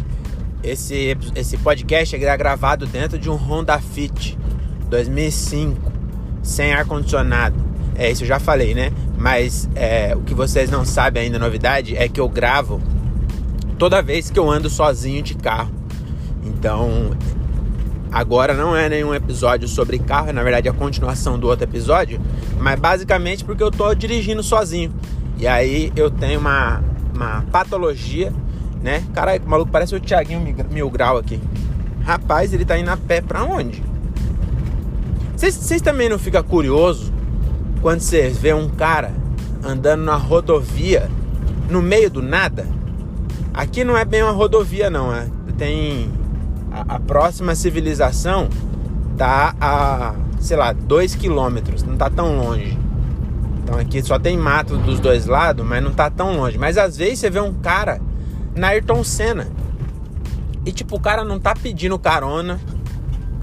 [0.64, 4.38] esse, esse podcast é gravado dentro de um Honda Fit
[4.88, 5.92] 2005,
[6.44, 7.56] sem ar-condicionado.
[7.96, 8.92] É, isso eu já falei, né?
[9.18, 12.80] Mas é, o que vocês não sabem ainda, novidade, é que eu gravo
[13.80, 15.72] toda vez que eu ando sozinho de carro.
[16.46, 17.18] Então,
[18.12, 22.20] agora não é nenhum episódio sobre carro, na verdade é a continuação do outro episódio,
[22.60, 24.94] mas basicamente porque eu tô dirigindo sozinho.
[25.38, 26.82] E aí eu tenho uma,
[27.14, 28.34] uma patologia
[28.82, 29.04] né?
[29.14, 31.40] Caralho, maluco parece o Thiaguinho Mil Grau aqui.
[32.04, 33.84] Rapaz, ele tá indo a pé pra onde?
[35.36, 37.12] Vocês também não ficam curioso
[37.82, 39.12] quando você vê um cara
[39.64, 41.10] andando na rodovia
[41.70, 42.66] no meio do nada?
[43.54, 45.14] Aqui não é bem uma rodovia, não.
[45.14, 45.28] É?
[45.58, 46.10] Tem
[46.78, 48.50] a, a próxima civilização
[49.18, 52.78] tá a, sei lá, 2 quilômetros, não tá tão longe.
[53.64, 56.58] Então aqui só tem mato dos dois lados, mas não tá tão longe.
[56.58, 58.00] Mas às vezes você vê um cara
[58.56, 59.48] na Ayrton Senna.
[60.66, 62.60] E tipo, o cara não tá pedindo carona,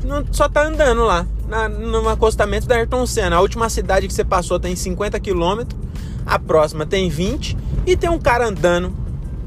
[0.05, 3.37] não, só tá andando lá, na, no acostamento da Ayrton Senna.
[3.37, 5.79] A última cidade que você passou tem 50 quilômetros,
[6.25, 8.93] a próxima tem 20 e tem um cara andando.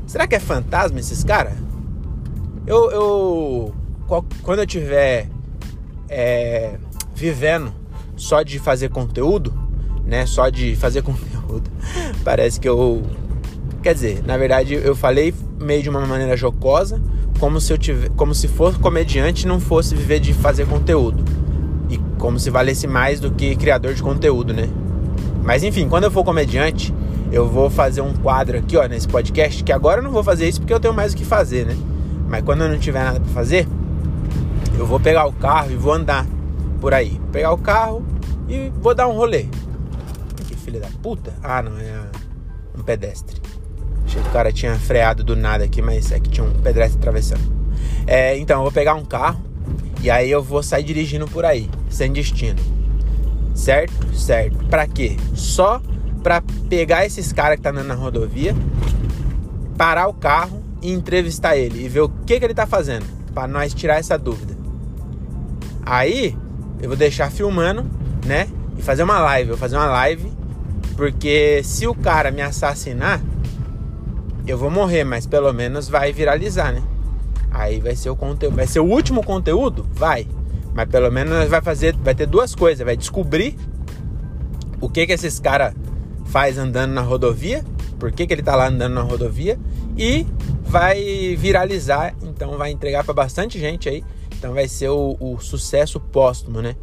[0.06, 1.54] Será que é fantasma esses caras?
[2.65, 3.76] Eu, eu,
[4.48, 5.28] quando eu tiver
[6.08, 6.76] é,
[7.14, 7.74] vivendo
[8.16, 9.54] só de fazer conteúdo,
[10.06, 10.26] né?
[10.26, 11.70] Só de fazer conteúdo,
[12.24, 13.04] parece que eu
[13.84, 17.02] Quer dizer, na verdade eu falei meio de uma maneira jocosa,
[17.42, 21.26] como se eu tivesse, como se for comediante não fosse viver de fazer conteúdo.
[21.90, 24.70] E como se valesse mais do que criador de conteúdo, né?
[25.44, 26.94] Mas enfim, quando eu for comediante,
[27.34, 30.48] eu vou fazer um quadro aqui, ó, nesse podcast, que agora eu não vou fazer
[30.48, 31.76] isso porque eu tenho mais o que fazer, né?
[32.30, 33.68] Mas quando eu não tiver nada para fazer,
[34.88, 36.26] eu vou pegar o carro e vou andar
[36.80, 37.10] por aí.
[37.10, 38.06] Vou pegar o carro
[38.47, 39.45] e vou dar um rolê.
[40.47, 41.34] Que filha da puta.
[41.43, 42.06] Ah, não, é
[42.73, 43.36] um pedestre.
[44.06, 47.00] Achei que o cara tinha freado do nada aqui, mas é que tinha um pedestre
[47.00, 47.41] atravessando.
[48.08, 49.41] É, então, eu vou pegar um carro
[50.02, 52.60] e aí eu vou sair dirigindo por aí, sem destino.
[53.54, 54.15] Certo?
[54.15, 54.56] Certo.
[54.67, 55.17] Pra quê?
[55.34, 55.82] Só
[56.23, 58.56] pra pegar esses caras que tá andando na rodovia,
[59.78, 63.50] parar o carro e entrevistar ele e ver o que, que ele tá fazendo, para
[63.50, 64.57] nós tirar essa dúvida.
[65.89, 66.38] Aí
[66.82, 67.86] eu vou deixar filmando,
[68.26, 68.47] né?
[68.78, 69.52] E fazer uma live.
[69.52, 70.32] Eu vou fazer uma live
[70.97, 73.21] Porque se o cara me assassinar,
[74.45, 76.84] eu vou morrer, mas pelo menos vai viralizar, né?
[77.52, 80.28] Aí vai ser o conteúdo, vai ser o último conteúdo, vai.
[80.73, 83.56] Mas pelo menos vai fazer, vai ter duas coisas, vai descobrir
[84.82, 85.73] o que que esses cara
[86.26, 87.63] faz andando na rodovia,
[87.97, 89.58] por que que ele tá lá andando na rodovia
[89.97, 90.26] e
[90.63, 94.04] vai viralizar, então vai entregar para bastante gente aí.
[94.38, 96.76] Então vai ser o, o, sucesso póstumo, né?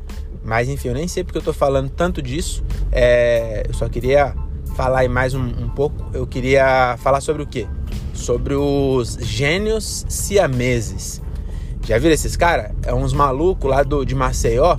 [0.44, 2.64] Mas enfim, eu nem sei porque eu tô falando tanto disso.
[2.90, 4.34] É, eu só queria
[4.76, 6.10] falar aí mais um, um pouco.
[6.12, 7.66] Eu queria falar sobre o quê?
[8.12, 11.22] Sobre os gênios siameses.
[11.86, 12.72] Já viram esses caras?
[12.82, 14.76] É uns malucos lá do, de Maceió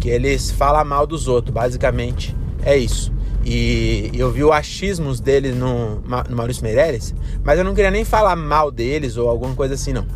[0.00, 3.12] que eles falam mal dos outros, basicamente é isso.
[3.44, 8.04] E eu vi o achismos deles no, no Maurício Meirelles, mas eu não queria nem
[8.04, 10.06] falar mal deles ou alguma coisa assim, não.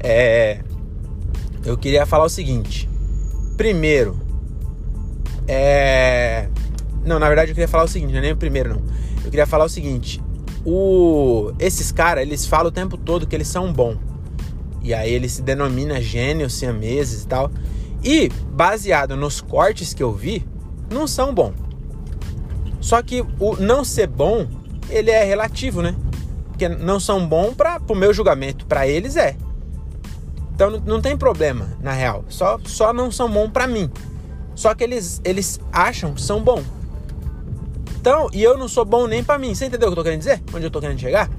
[0.00, 0.60] É,
[1.64, 2.88] eu queria falar o seguinte.
[3.56, 4.18] Primeiro,
[5.46, 6.48] é,
[7.04, 8.82] não, na verdade eu queria falar o seguinte, não é nem o primeiro, não.
[9.24, 10.22] Eu queria falar o seguinte.
[10.64, 13.96] O, esses caras, eles falam o tempo todo que eles são bons.
[14.82, 17.50] E aí eles se denominam gênios, siameses e tal.
[18.02, 20.46] E, baseado nos cortes que eu vi,
[20.90, 21.54] não são bons.
[22.80, 24.46] Só que o não ser bom,
[24.88, 25.94] ele é relativo, né?
[26.48, 29.36] Porque não são bons para o meu julgamento, para eles é.
[30.60, 32.22] Então não tem problema, na real.
[32.28, 33.90] Só, só não são bons para mim.
[34.54, 36.64] Só que eles, eles acham que são bons.
[37.98, 39.54] Então, e eu não sou bom nem para mim.
[39.54, 40.42] Você entendeu o que eu tô querendo dizer?
[40.52, 41.30] Onde eu tô querendo chegar?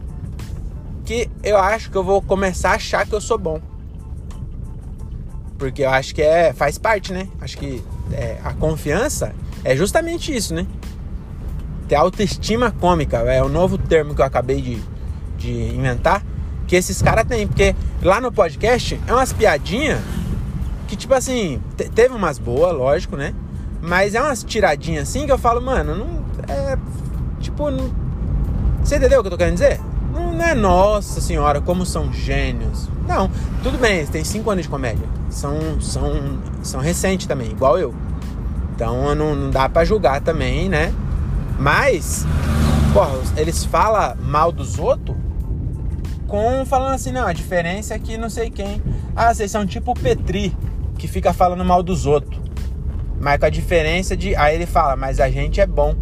[1.05, 3.61] Que eu acho que eu vou começar a achar que eu sou bom.
[5.59, 7.27] Porque eu acho que é faz parte, né?
[7.39, 10.65] Acho que é, a confiança é justamente isso, né?
[11.87, 14.81] ter autoestima cômica, é o novo termo que eu acabei de,
[15.37, 16.23] de inventar,
[16.65, 19.99] que esses caras têm, porque lá no podcast é umas piadinhas
[20.87, 21.61] que, tipo assim,
[21.95, 23.33] teve umas boas, lógico, né?
[23.81, 26.25] Mas é umas tiradinhas assim que eu falo, mano, não.
[26.53, 26.77] É.
[27.39, 27.89] Tipo, não,
[28.83, 29.79] você entendeu o que eu tô querendo dizer?
[30.13, 32.89] Não, não é nossa senhora, como são gênios.
[33.07, 33.29] Não,
[33.63, 35.07] tudo bem, eles têm 5 anos de comédia.
[35.29, 37.93] São, são, são recentes também, igual eu.
[38.75, 40.93] Então não, não dá para julgar também, né?
[41.57, 42.25] Mas,
[42.93, 45.15] porra, eles falam mal dos outros
[46.31, 48.81] com falando assim, não, a diferença é que não sei quem.
[49.13, 50.55] Ah, vocês são tipo o Petri,
[50.97, 52.39] que fica falando mal dos outros.
[53.19, 54.33] Mas com a diferença de.
[54.37, 55.93] Aí ele fala, mas a gente é bom.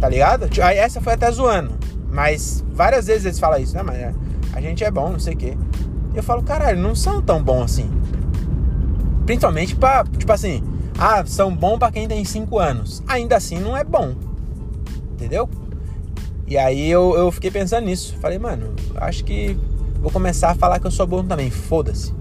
[0.00, 0.48] Tá ligado?
[0.62, 1.74] Aí essa foi até zoando.
[2.10, 3.82] Mas várias vezes eles falam isso, né?
[3.82, 4.14] Mas
[4.54, 5.54] a gente é bom, não sei o quê.
[6.14, 7.90] Eu falo, caralho, não são tão bons assim.
[9.26, 10.62] Principalmente pra, tipo assim,
[10.98, 13.02] ah, são bons para quem tem 5 anos.
[13.06, 14.14] Ainda assim não é bom.
[15.12, 15.46] Entendeu?
[16.46, 18.16] E aí eu, eu fiquei pensando nisso.
[18.20, 19.56] Falei, mano, acho que
[20.00, 21.50] vou começar a falar que eu sou bom também.
[21.50, 22.14] Foda-se.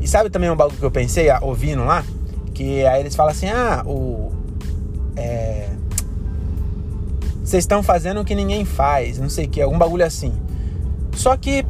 [0.00, 2.04] E sabe também um bagulho que eu pensei, ouvindo lá?
[2.52, 4.32] Que aí eles falam assim, ah, o.
[5.16, 5.70] É.
[7.42, 10.32] Vocês estão fazendo o que ninguém faz, não sei o que, algum bagulho assim.
[11.12, 11.64] Só que.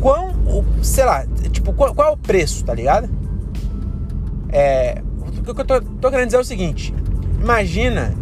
[0.00, 0.34] Quão.
[0.82, 3.08] Sei lá, tipo, qual, qual é o preço, tá ligado?
[4.50, 5.02] É,
[5.38, 6.94] o que eu tô, tô querendo dizer é o seguinte:
[7.40, 8.14] imagina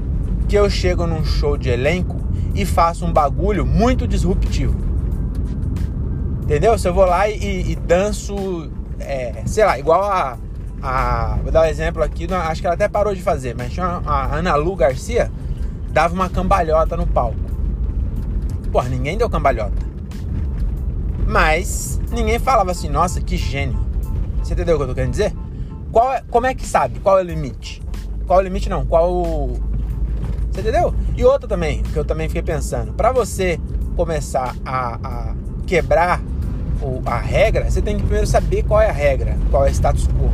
[0.53, 2.21] que eu chego num show de elenco
[2.55, 4.77] e faço um bagulho muito disruptivo.
[6.43, 6.77] Entendeu?
[6.77, 10.37] Se eu vou lá e, e danço, é, sei lá, igual a,
[10.83, 11.39] a.
[11.43, 14.37] Vou dar um exemplo aqui, acho que ela até parou de fazer, mas tinha a
[14.37, 15.33] Ana Lu Garcia
[15.89, 17.41] dava uma cambalhota no palco.
[18.71, 19.73] Porra, ninguém deu cambalhota.
[21.27, 23.81] Mas ninguém falava assim, nossa, que gênio.
[24.43, 25.33] Você entendeu o que eu tô querendo dizer?
[25.91, 27.01] Qual é, como é que sabe?
[27.01, 27.81] Qual é o limite?
[28.27, 28.85] Qual é o limite não?
[28.85, 29.51] Qual.
[30.53, 30.95] Você entendeu?
[31.17, 32.93] E outra também, que eu também fiquei pensando.
[32.93, 33.59] Para você
[33.97, 35.35] começar a, a
[35.67, 36.21] quebrar
[37.07, 40.07] a regra, você tem que primeiro saber qual é a regra, qual é o status
[40.09, 40.31] quo.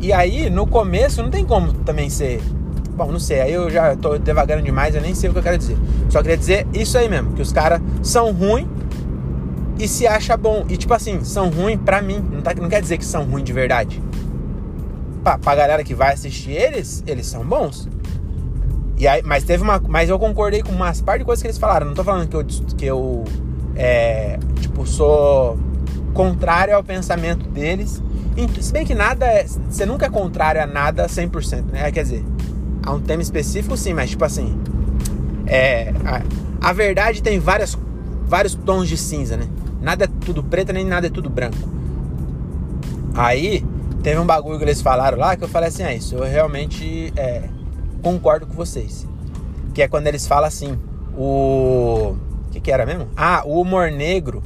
[0.00, 2.42] E aí, no começo, não tem como também ser...
[2.94, 5.42] Bom, não sei, aí eu já tô devagando demais, eu nem sei o que eu
[5.42, 5.78] quero dizer.
[6.10, 8.66] Só queria dizer isso aí mesmo, que os caras são ruins
[9.78, 10.66] e se acha bom.
[10.68, 12.22] E tipo assim, são ruins pra mim.
[12.30, 14.02] Não, tá, não quer dizer que são ruins de verdade
[15.22, 17.88] pra, pra galera que vai assistir eles, eles são bons.
[19.02, 19.80] E aí, mas teve uma.
[19.80, 21.86] Mas eu concordei com umas parte de coisas que eles falaram.
[21.86, 22.44] Não tô falando que eu,
[22.78, 23.24] que eu
[23.74, 25.58] é, tipo, sou
[26.14, 28.00] contrário ao pensamento deles.
[28.60, 29.44] Se bem que nada é.
[29.44, 31.90] Você nunca é contrário a nada 100%, né?
[31.90, 32.24] Quer dizer,
[32.84, 34.56] há um tema específico sim, mas tipo assim.
[35.48, 37.76] É, a, a verdade tem várias,
[38.24, 39.48] vários tons de cinza, né?
[39.80, 41.58] Nada é tudo preto, nem nada é tudo branco.
[43.14, 43.64] Aí,
[44.02, 47.12] Teve um bagulho que eles falaram lá que eu falei assim: é isso, eu realmente
[47.16, 47.48] é,
[48.02, 49.06] concordo com vocês.
[49.72, 50.78] Que é quando eles falam assim:
[51.16, 52.16] o.
[52.50, 53.08] Que, que era mesmo?
[53.16, 54.42] Ah, o humor negro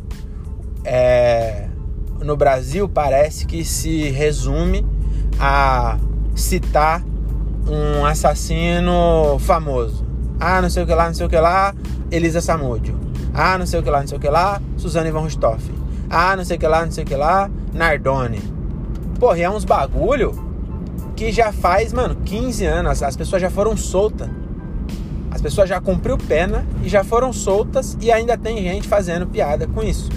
[0.84, 1.66] é,
[2.20, 4.86] no Brasil parece que se resume
[5.40, 5.98] a
[6.34, 7.02] citar
[7.68, 10.06] um assassino famoso.
[10.38, 11.74] Ah, não sei o que lá, não sei o que lá,
[12.10, 12.94] Elisa Samúdio.
[13.34, 15.74] Ah, não sei o que lá, não sei o que lá, Suzane von Richthofen.
[16.08, 18.40] Ah, não sei o que lá, não sei o que lá, Nardone.
[19.18, 20.45] Porra, é uns bagulho
[21.16, 23.02] que já faz, mano, 15 anos.
[23.02, 24.28] As pessoas já foram soltas.
[25.30, 29.66] As pessoas já cumpriu pena e já foram soltas e ainda tem gente fazendo piada
[29.66, 30.10] com isso.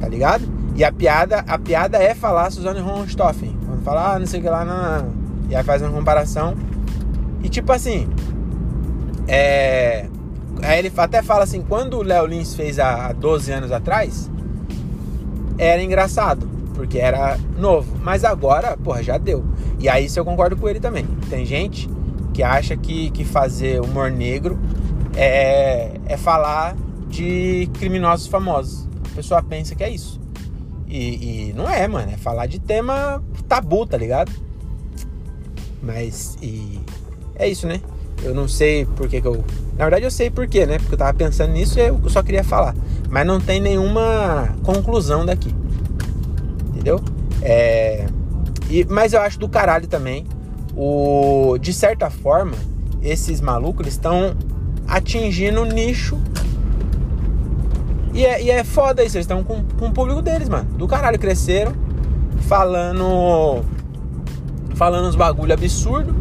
[0.00, 0.44] Tá ligado?
[0.74, 3.56] E a piada, a piada é falar Suzane Richthofen.
[3.66, 5.12] Quando fala, ah, não sei o que lá, não, não.
[5.48, 6.54] E aí faz uma comparação.
[7.42, 8.08] E tipo assim,
[9.26, 10.06] é...
[10.62, 14.30] Aí ele até fala assim, quando o Léo Lins fez há 12 anos atrás,
[15.56, 16.49] era engraçado,
[16.90, 17.96] porque era novo.
[18.02, 19.44] Mas agora, porra, já deu.
[19.78, 21.06] E aí isso eu concordo com ele também.
[21.30, 21.88] Tem gente
[22.34, 24.58] que acha que, que fazer humor negro
[25.16, 26.76] é, é falar
[27.08, 28.88] de criminosos famosos.
[29.12, 30.20] A pessoa pensa que é isso.
[30.88, 32.10] E, e, não é, mano.
[32.10, 34.32] É falar de tema tabu, tá ligado?
[35.80, 36.80] Mas e
[37.36, 37.80] é isso, né?
[38.24, 39.44] Eu não sei por que, eu.
[39.78, 40.78] Na verdade eu sei por quê, né?
[40.78, 42.74] Porque eu tava pensando nisso e eu só queria falar.
[43.08, 45.54] Mas não tem nenhuma conclusão daqui.
[46.80, 46.98] Entendeu?
[47.42, 48.06] É.
[48.70, 50.26] E, mas eu acho do caralho também.
[50.74, 52.56] O, de certa forma,
[53.02, 54.34] esses malucos estão
[54.88, 56.18] atingindo o nicho.
[58.14, 60.68] E é, e é foda isso, eles estão com, com o público deles, mano.
[60.72, 61.72] Do caralho, cresceram
[62.48, 63.62] falando
[64.74, 66.16] falando uns bagulho absurdo.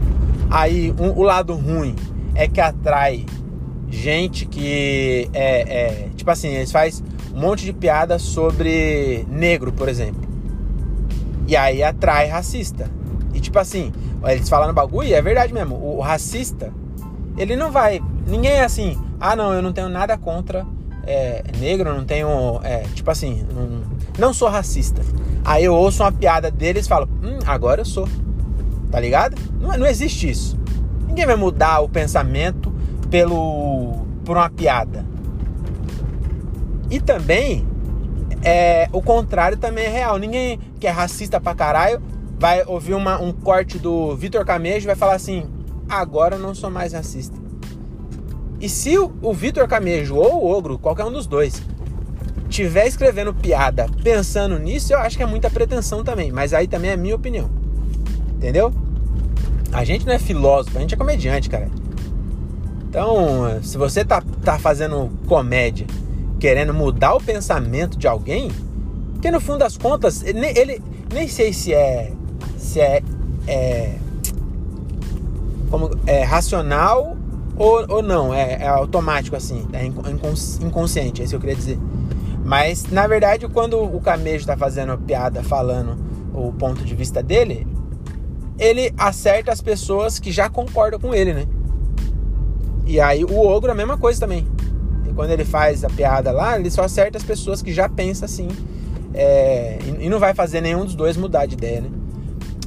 [0.50, 1.96] Aí um, o lado ruim
[2.36, 3.26] é que atrai
[3.90, 7.02] gente que é, é, tipo assim, eles faz
[7.34, 10.29] um monte de piada sobre negro, por exemplo.
[11.50, 12.88] E aí atrai racista.
[13.34, 13.92] E tipo assim,
[14.28, 15.78] eles falando bagulho, e é verdade mesmo.
[15.78, 16.72] O, o, racista,
[17.36, 18.00] ele não vai.
[18.28, 20.64] Ninguém é assim, ah não, eu não tenho nada contra
[21.08, 22.60] é, negro, não tenho.
[22.64, 23.82] É, tipo assim, não,
[24.20, 25.02] não sou racista.
[25.44, 28.08] Aí eu ouço uma piada deles e falo, hum, agora eu sou.
[28.92, 29.36] Tá ligado?
[29.60, 30.56] Não, não existe isso.
[31.08, 32.72] Ninguém vai mudar o pensamento
[33.10, 35.04] pelo por uma piada.
[36.92, 37.68] E também
[38.44, 40.18] é, o contrário também é real.
[40.18, 42.02] Ninguém que é racista pra caralho
[42.38, 45.46] vai ouvir uma, um corte do Vitor Camejo e vai falar assim:
[45.88, 47.38] agora eu não sou mais racista.
[48.60, 51.62] E se o, o Vitor Camejo ou o Ogro, qualquer um dos dois,
[52.50, 56.32] tiver escrevendo piada pensando nisso, eu acho que é muita pretensão também.
[56.32, 57.50] Mas aí também é minha opinião.
[58.36, 58.74] Entendeu?
[59.72, 61.70] A gente não é filósofo, a gente é comediante, cara.
[62.90, 65.86] Então, se você tá, tá fazendo comédia,
[66.40, 68.50] querendo mudar o pensamento de alguém,
[69.22, 70.82] que no fundo das contas, ele, ele
[71.14, 72.14] nem sei se é
[72.58, 73.04] se é,
[73.48, 73.96] é
[75.70, 77.18] como é racional
[77.58, 81.80] ou, ou não, é, é automático assim, é inconsciente, é isso que eu queria dizer.
[82.46, 85.98] Mas na verdade, quando o Camejo está fazendo piada, falando
[86.34, 87.68] o ponto de vista dele,
[88.58, 91.46] ele acerta as pessoas que já concordam com ele, né?
[92.86, 94.48] E aí o ogro é a mesma coisa também.
[95.20, 98.48] Quando ele faz a piada lá, ele só acerta as pessoas que já pensam assim.
[99.14, 101.90] É, e não vai fazer nenhum dos dois mudar de ideia, né?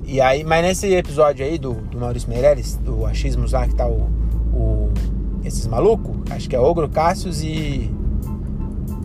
[0.04, 3.88] E aí, mas nesse episódio aí do, do Maurício Meirelles, do Achismos lá, que tá
[3.88, 4.02] o,
[4.52, 4.92] o
[5.42, 7.90] esses malucos, acho que é Ogro, Cássius e.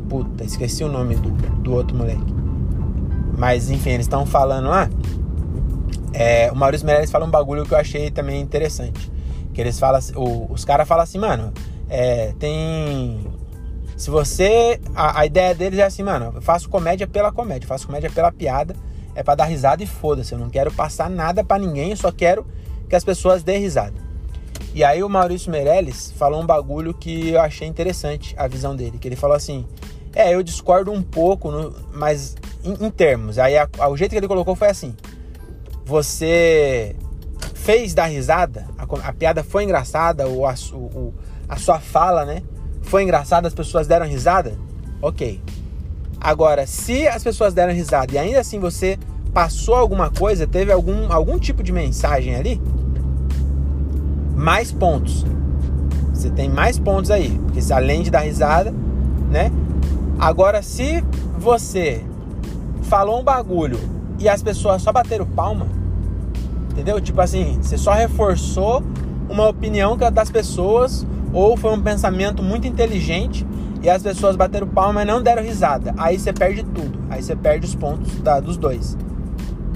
[0.10, 1.30] Puta, esqueci o nome do,
[1.62, 2.36] do outro moleque.
[3.38, 4.90] Mas enfim, eles estão falando lá.
[6.12, 9.10] É, o Maurício Meirelles fala um bagulho que eu achei também interessante.
[9.54, 11.54] Que eles falam, o, os caras falam assim, mano,
[11.90, 13.37] é, tem.
[13.98, 14.80] Se você.
[14.96, 18.32] A, a, ideia deles é assim, mano, eu faço comédia pela comédia, faço comédia pela
[18.32, 18.76] piada,
[19.16, 20.34] é para dar risada e foda-se.
[20.34, 22.46] Eu não quero passar nada para ninguém, eu só quero
[22.88, 23.96] que as pessoas dêem risada.
[24.74, 29.00] E aí o Maurício Meirelles falou um bagulho que eu achei interessante, a visão dele,
[29.00, 29.66] que ele falou assim:
[30.14, 33.40] É, eu discordo um pouco, no, mas em, em termos.
[33.40, 34.96] Aí a, a, o jeito que ele colocou foi assim:
[35.84, 36.96] você
[37.56, 42.44] fez dar risada, a, a piada foi engraçada, a, o, a sua fala, né?
[42.88, 44.58] Foi engraçada, as pessoas deram risada,
[45.02, 45.42] ok.
[46.20, 48.98] Agora, se as pessoas deram risada e ainda assim você
[49.34, 52.62] passou alguma coisa, teve algum, algum tipo de mensagem ali,
[54.36, 55.26] mais pontos.
[56.14, 58.74] Você tem mais pontos aí, porque além de dar risada,
[59.30, 59.52] né?
[60.18, 61.04] Agora, se
[61.38, 62.04] você
[62.84, 63.78] falou um bagulho
[64.18, 65.68] e as pessoas só bateram palma,
[66.72, 67.00] entendeu?
[67.02, 68.82] Tipo assim, você só reforçou
[69.30, 73.46] uma opinião é das pessoas ou foi um pensamento muito inteligente
[73.82, 75.94] e as pessoas bateram palma e não deram risada.
[75.98, 77.00] Aí você perde tudo.
[77.10, 78.98] Aí você perde os pontos da, dos dois.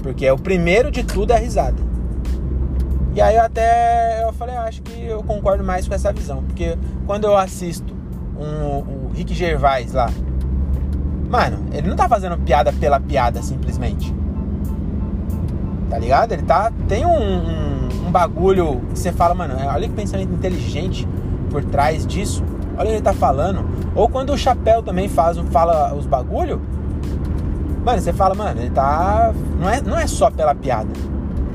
[0.02, 1.80] Porque o primeiro de tudo é a risada.
[3.14, 6.42] E aí eu até eu falei, eu acho que eu concordo mais com essa visão.
[6.42, 7.94] Porque quando eu assisto
[8.38, 10.10] um, o Rick Gervais lá,
[11.30, 14.12] mano, ele não tá fazendo piada pela piada simplesmente
[15.92, 16.32] tá ligado?
[16.32, 21.06] Ele tá tem um, um, um bagulho que você fala, mano, olha que pensamento inteligente
[21.52, 22.42] por trás disso.
[22.76, 23.64] Olha ele tá falando.
[23.94, 26.60] Ou quando o Chapéu também faz, fala os bagulho,
[27.84, 29.32] mano, você fala, mano, ele tá.
[29.60, 30.90] Não é, não é só pela piada.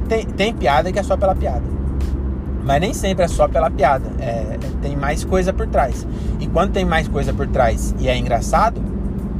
[0.08, 1.64] Tem, tem piada que é só pela piada.
[2.64, 4.06] Mas nem sempre é só pela piada.
[4.20, 6.06] É, é, tem mais coisa por trás.
[6.40, 8.82] E quando tem mais coisa por trás e é engraçado,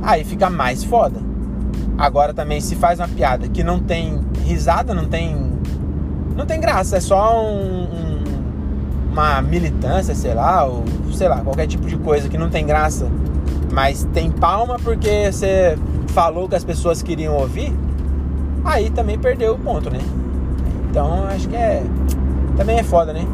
[0.02, 1.20] aí fica mais foda.
[1.98, 5.58] Agora também, se faz uma piada que não tem risada, não tem.
[6.36, 8.07] Não tem graça, é só um, um,
[9.18, 13.08] uma militância, sei lá, ou sei lá, qualquer tipo de coisa que não tem graça,
[13.74, 15.78] mas tem palma porque você
[16.10, 17.74] falou que as pessoas queriam ouvir,
[18.64, 20.00] aí também perdeu o ponto, né?
[20.90, 21.84] Então acho que é.
[22.56, 23.26] Também é foda, né?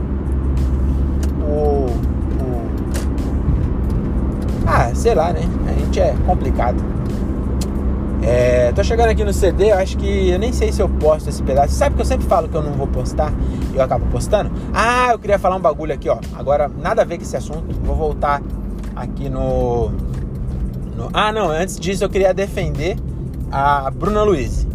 [1.42, 1.86] O.
[1.86, 2.70] o
[4.66, 5.42] ah, sei lá, né?
[5.68, 6.78] A gente é complicado.
[8.26, 11.30] É, tô chegando aqui no CD, eu acho que eu nem sei se eu posto
[11.30, 11.74] esse pedaço.
[11.74, 13.34] Sabe que eu sempre falo que eu não vou postar
[13.74, 14.52] eu acabo postando?
[14.74, 16.20] Ah, eu queria falar um bagulho aqui, ó.
[16.36, 17.76] Agora, nada a ver com esse assunto.
[17.84, 18.42] Vou voltar
[18.96, 19.90] aqui no.
[20.96, 21.10] no...
[21.14, 22.98] Ah, não, antes disso eu queria defender
[23.52, 24.68] a Bruna Luiz.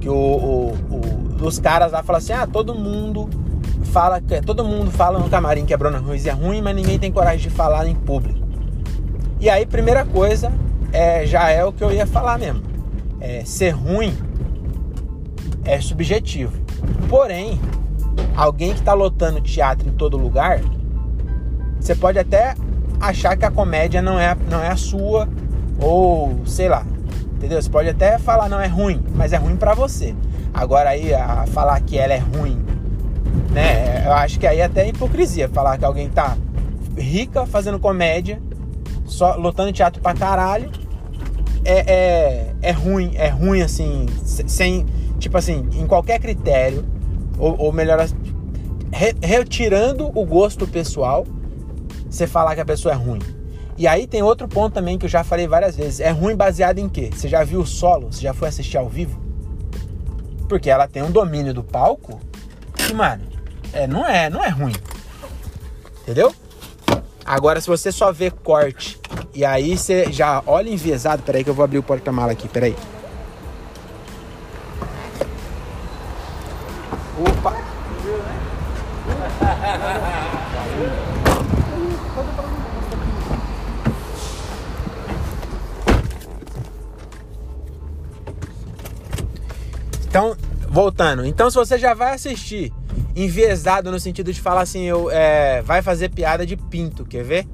[0.00, 3.28] Que o, o, o, os caras lá falam assim: ah, todo mundo
[3.84, 6.98] fala que todo mundo fala no camarim que a Bruna Luiz é ruim, mas ninguém
[6.98, 8.40] tem coragem de falar em público.
[9.38, 10.52] E aí, primeira coisa,
[10.92, 12.62] é, já é o que eu ia falar mesmo.
[13.20, 14.16] É, ser ruim
[15.64, 16.52] é subjetivo.
[17.08, 17.60] Porém,
[18.34, 20.60] alguém que está lotando teatro em todo lugar,
[21.78, 22.54] você pode até
[23.00, 25.28] achar que a comédia não é, não é a sua,
[25.80, 26.84] ou sei lá,
[27.34, 27.60] entendeu?
[27.60, 30.14] Você pode até falar não é ruim, mas é ruim para você.
[30.52, 32.62] Agora aí a falar que ela é ruim,
[33.50, 34.06] né?
[34.06, 36.36] Eu acho que aí é até hipocrisia falar que alguém tá
[36.96, 38.40] rica fazendo comédia,
[39.06, 40.70] só lotando teatro pra caralho,
[41.64, 44.86] é, é, é ruim, é ruim assim, sem,
[45.18, 46.84] tipo assim, em qualquer critério,
[47.38, 47.98] ou, ou melhor,
[48.92, 51.26] re, retirando o gosto pessoal,
[52.08, 53.20] você falar que a pessoa é ruim.
[53.76, 56.00] E aí tem outro ponto também que eu já falei várias vezes.
[56.00, 57.10] É ruim baseado em quê?
[57.14, 58.12] Você já viu o solo?
[58.12, 59.18] Você já foi assistir ao vivo?
[60.48, 62.20] Porque ela tem um domínio do palco
[62.74, 63.22] que, mano,
[63.72, 64.74] é, não é, não é ruim.
[66.02, 66.34] Entendeu?
[67.24, 69.00] Agora, se você só vê corte
[69.34, 71.22] e aí você já olha enviesado.
[71.22, 72.76] Peraí que eu vou abrir o porta-mala aqui, peraí.
[77.18, 77.56] Opa!
[90.08, 90.36] Então,
[90.68, 91.24] voltando.
[91.24, 92.72] Então, se você já vai assistir
[93.14, 97.46] enviesado no sentido de falar assim, eu, é, vai fazer piada de pinto, quer ver?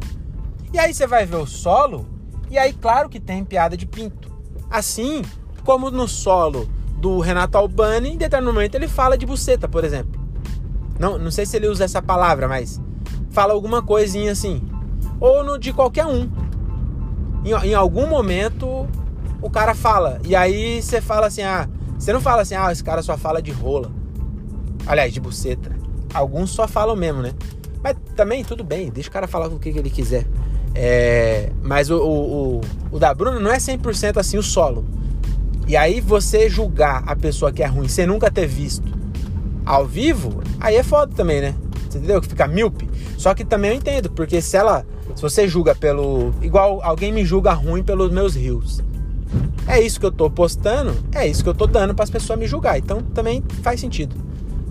[0.77, 2.05] E aí você vai ver o solo,
[2.51, 4.31] e aí claro que tem piada de pinto.
[4.69, 5.23] Assim
[5.65, 10.21] como no solo do Renato Albani, em determinado momento ele fala de buceta, por exemplo.
[10.99, 12.79] Não, não sei se ele usa essa palavra, mas
[13.31, 14.61] fala alguma coisinha assim.
[15.19, 16.31] Ou no de qualquer um.
[17.43, 18.87] Em, em algum momento
[19.41, 20.21] o cara fala.
[20.27, 21.67] E aí você fala assim, ah,
[21.99, 23.91] você não fala assim, ah, esse cara só fala de rola.
[24.87, 25.75] Aliás, de buceta.
[26.13, 27.33] Alguns só falam mesmo, né?
[27.83, 30.27] Mas também tudo bem, deixa o cara falar o que, que ele quiser.
[30.79, 32.61] É, mas o, o,
[32.93, 34.85] o, da Bruna não é 100% assim o solo.
[35.67, 38.95] E aí você julgar a pessoa que é ruim sem nunca ter visto
[39.65, 41.55] ao vivo, aí é foda também, né?
[41.89, 42.21] Você entendeu?
[42.21, 42.89] Que fica míope.
[43.17, 44.85] Só que também eu entendo, porque se ela.
[45.15, 46.35] Se você julga pelo.
[46.43, 48.83] Igual alguém me julga ruim pelos meus rios.
[49.67, 52.39] É isso que eu tô postando, é isso que eu tô dando para as pessoas
[52.39, 52.79] me julgar.
[52.79, 54.15] Então também faz sentido.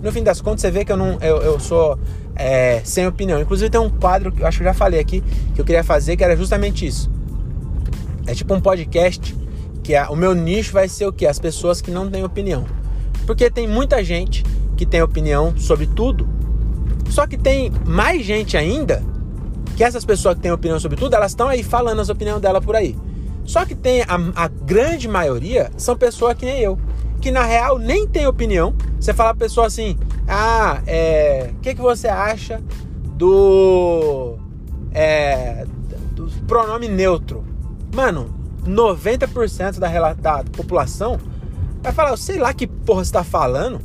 [0.00, 1.18] No fim das contas, você vê que eu não.
[1.20, 1.98] Eu, eu sou
[2.36, 3.40] é, sem opinião.
[3.40, 5.22] Inclusive tem um quadro que eu acho que eu já falei aqui
[5.54, 7.10] que eu queria fazer que era justamente isso.
[8.26, 9.34] É tipo um podcast
[9.82, 11.26] que é, o meu nicho vai ser o que?
[11.26, 12.64] As pessoas que não têm opinião.
[13.26, 14.44] Porque tem muita gente
[14.76, 16.28] que tem opinião sobre tudo.
[17.08, 19.02] Só que tem mais gente ainda
[19.76, 22.60] que essas pessoas que têm opinião sobre tudo, elas estão aí falando as opiniões dela
[22.60, 22.96] por aí.
[23.44, 26.78] Só que tem a, a grande maioria são pessoas que nem eu,
[27.20, 28.74] que na real nem tem opinião.
[28.98, 29.98] Você fala pra pessoa assim:
[30.28, 31.50] ah, é.
[31.56, 32.62] O que, que você acha
[33.16, 34.36] do.
[34.92, 35.64] É.
[36.12, 37.44] Do pronome neutro?
[37.94, 41.18] Mano, 90% da, da população
[41.82, 43.80] vai falar: sei lá que porra você tá falando.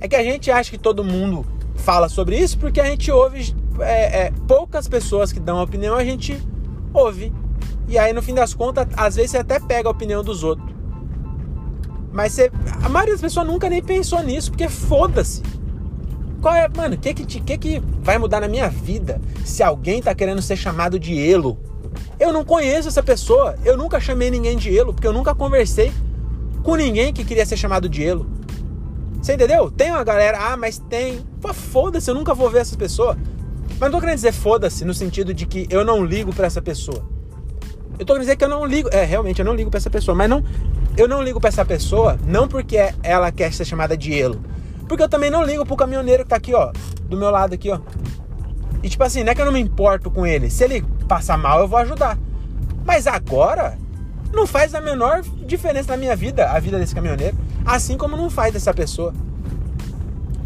[0.00, 1.44] É que a gente acha que todo mundo
[1.76, 6.04] fala sobre isso porque a gente ouve é, é, poucas pessoas que dão opinião, a
[6.04, 6.40] gente
[6.92, 7.32] ouve.
[7.88, 10.70] E aí, no fim das contas, às vezes você até pega a opinião dos outros.
[12.12, 12.50] Mas você,
[12.82, 15.42] a maioria das pessoas nunca nem pensou nisso, porque foda-se.
[16.40, 20.00] Qual é, mano, o que que, que que vai mudar na minha vida se alguém
[20.00, 21.58] tá querendo ser chamado de elo?
[22.18, 25.92] Eu não conheço essa pessoa, eu nunca chamei ninguém de elo, porque eu nunca conversei
[26.62, 28.26] com ninguém que queria ser chamado de elo.
[29.20, 29.70] Você entendeu?
[29.70, 31.20] Tem uma galera, ah, mas tem.
[31.40, 33.16] Pô, foda-se, eu nunca vou ver essa pessoa.
[33.78, 36.62] Mas não tô querendo dizer foda-se no sentido de que eu não ligo para essa
[36.62, 37.04] pessoa.
[37.98, 38.88] Eu tô querendo dizer que eu não ligo.
[38.92, 40.14] É, realmente, eu não ligo para essa pessoa.
[40.14, 40.42] Mas não.
[40.96, 44.40] Eu não ligo para essa pessoa, não porque ela quer ser chamada de elo.
[44.88, 46.72] Porque eu também não ligo pro caminhoneiro que tá aqui, ó.
[47.04, 47.78] Do meu lado aqui, ó.
[48.82, 50.50] E tipo assim, não é que eu não me importo com ele.
[50.50, 52.18] Se ele passar mal, eu vou ajudar.
[52.84, 53.78] Mas agora,
[54.32, 57.36] não faz a menor diferença na minha vida, a vida desse caminhoneiro.
[57.64, 59.14] Assim como não faz dessa pessoa.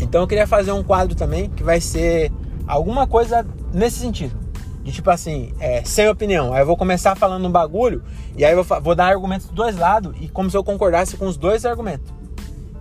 [0.01, 2.31] Então eu queria fazer um quadro também que vai ser
[2.67, 4.44] alguma coisa nesse sentido.
[4.85, 6.53] De tipo assim, é, sem opinião.
[6.53, 8.05] Aí eu vou começar falando um bagulho
[8.37, 11.17] e aí eu vou, vou dar argumentos dos dois lados e como se eu concordasse
[11.17, 12.13] com os dois argumentos.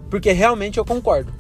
[0.10, 1.34] Porque realmente eu concordo.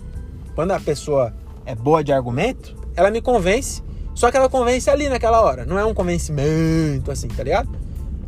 [0.55, 1.33] Quando a pessoa
[1.65, 3.83] é boa de argumento, ela me convence,
[4.15, 5.65] só que ela convence ali naquela hora.
[5.65, 7.69] Não é um convencimento assim, tá ligado?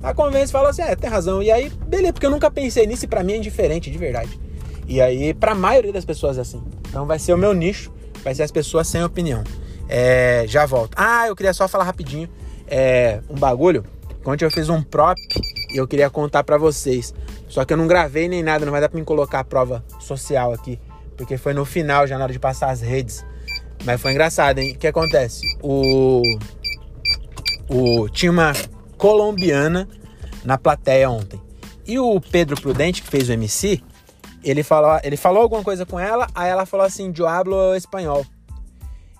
[0.03, 1.41] Ela convence e fala assim, é, tem razão.
[1.41, 4.39] E aí, beleza, porque eu nunca pensei nisso e pra mim é indiferente, de verdade.
[4.87, 6.61] E aí, pra maioria das pessoas é assim.
[6.89, 7.91] Então vai ser o meu nicho,
[8.23, 9.43] vai ser as pessoas sem opinião.
[9.87, 10.95] É, já volto.
[10.95, 12.29] Ah, eu queria só falar rapidinho
[12.67, 13.83] é, um bagulho.
[14.25, 15.17] Ontem eu fiz um prop
[15.71, 17.13] e eu queria contar para vocês.
[17.47, 19.85] Só que eu não gravei nem nada, não vai dar pra mim colocar a prova
[19.99, 20.79] social aqui.
[21.15, 23.25] Porque foi no final, já na hora de passar as redes.
[23.83, 24.73] Mas foi engraçado, hein?
[24.73, 25.41] O que acontece?
[25.61, 26.21] O.
[27.69, 28.51] o tinha uma
[28.97, 29.87] colombiana
[30.43, 31.39] na plateia ontem.
[31.87, 33.81] E o Pedro Prudente, que fez o MC,
[34.43, 38.25] ele falou, ele falou alguma coisa com ela, aí ela falou assim: Eu hablo espanhol.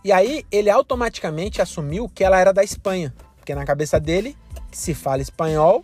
[0.05, 4.37] E aí ele automaticamente assumiu que ela era da Espanha, porque na cabeça dele,
[4.71, 5.83] se fala espanhol,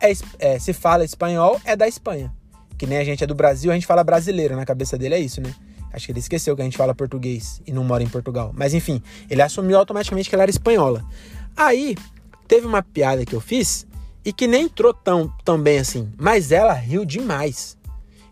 [0.00, 2.32] é, é, se fala espanhol é da Espanha.
[2.78, 5.18] Que nem a gente é do Brasil, a gente fala brasileiro, na cabeça dele é
[5.18, 5.52] isso, né?
[5.92, 8.52] Acho que ele esqueceu que a gente fala português e não mora em Portugal.
[8.54, 11.04] Mas enfim, ele assumiu automaticamente que ela era espanhola.
[11.56, 11.96] Aí,
[12.46, 13.84] teve uma piada que eu fiz
[14.24, 17.76] e que nem entrou tão, tão bem assim, mas ela riu demais.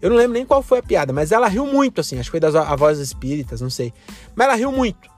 [0.01, 2.19] Eu não lembro nem qual foi a piada, mas ela riu muito, assim.
[2.19, 3.93] Acho que foi das avós espíritas, não sei.
[4.39, 5.11] Mas ela riu muito.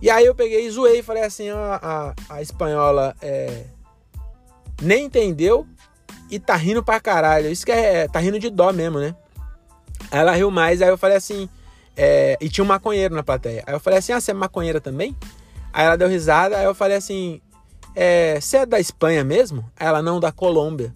[0.00, 3.64] E aí eu peguei e zoei, falei assim, ó, a, a espanhola é,
[4.80, 5.66] nem entendeu
[6.30, 7.50] e tá rindo pra caralho.
[7.50, 9.14] Isso que é, tá rindo de dó mesmo, né?
[10.10, 11.50] Aí ela riu mais, aí eu falei assim,
[11.94, 13.62] é, e tinha um maconheiro na plateia.
[13.66, 15.14] Aí eu falei assim, ah, você é maconheira também?
[15.70, 17.42] Aí ela deu risada, aí eu falei assim,
[17.94, 19.70] é, você é da Espanha mesmo?
[19.78, 20.94] Aí ela, não, da Colômbia.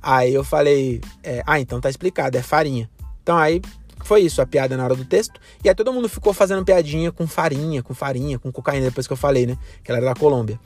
[0.00, 2.88] Aí eu falei, é, ah, então tá explicado, é farinha.
[3.24, 3.60] Então aí
[4.04, 5.40] foi isso, a piada na hora do texto.
[5.64, 9.12] E aí todo mundo ficou fazendo piadinha com farinha, com farinha, com cocaína, depois que
[9.12, 9.58] eu falei, né?
[9.82, 10.60] Que ela era da Colômbia.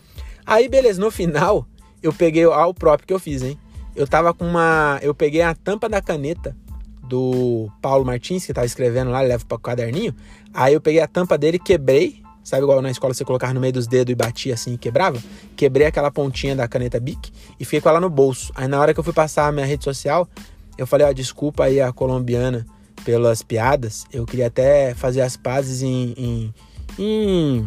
[0.45, 1.67] Aí, beleza, no final,
[2.03, 3.59] eu peguei o próprio que eu fiz, hein?
[3.95, 4.99] Eu tava com uma.
[5.03, 6.57] Eu peguei a tampa da caneta
[7.03, 10.15] do Paulo Martins, que tava escrevendo lá, leva para o caderninho.
[10.53, 13.75] Aí eu peguei a tampa dele, quebrei, Sabe igual na escola você colocava no meio
[13.75, 15.23] dos dedos e batia assim e quebrava?
[15.55, 17.31] Quebrei aquela pontinha da caneta Bic
[17.61, 18.51] e fiquei com ela no bolso.
[18.55, 20.27] Aí na hora que eu fui passar a minha rede social,
[20.79, 22.65] eu falei, ó, desculpa aí a colombiana
[23.09, 24.05] pelas piadas.
[24.13, 26.55] Eu queria até fazer as pazes em, em,
[26.99, 27.67] em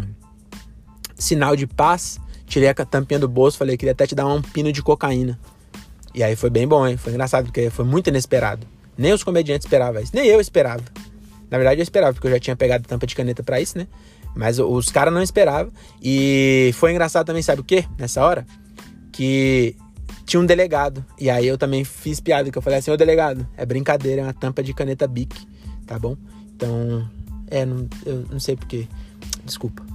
[1.16, 2.20] sinal de paz.
[2.46, 5.39] Tirei a tampinha do bolso, falei, queria até te dar um pino de cocaína.
[6.14, 6.96] E aí foi bem bom, hein?
[6.96, 8.68] Foi engraçado, porque foi muito inesperado.
[8.96, 10.84] Nem os comediantes esperavam isso, nem eu esperava.
[11.50, 13.88] Na verdade, eu esperava, porque eu já tinha pegado tampa de caneta para isso, né?
[14.36, 15.74] Mas os caras não esperavam.
[16.04, 17.84] E foi engraçado também, sabe o que?
[17.98, 18.46] Nessa hora?
[19.12, 19.76] Que
[20.26, 21.06] tinha um delegado.
[21.20, 24.24] E aí eu também fiz piada, que eu falei assim, ô delegado, é brincadeira, é
[24.26, 25.48] uma tampa de caneta Bic,
[25.86, 26.16] tá bom?
[26.56, 27.08] Então,
[27.48, 28.88] é, não, eu não sei porquê.
[29.46, 29.91] Desculpa.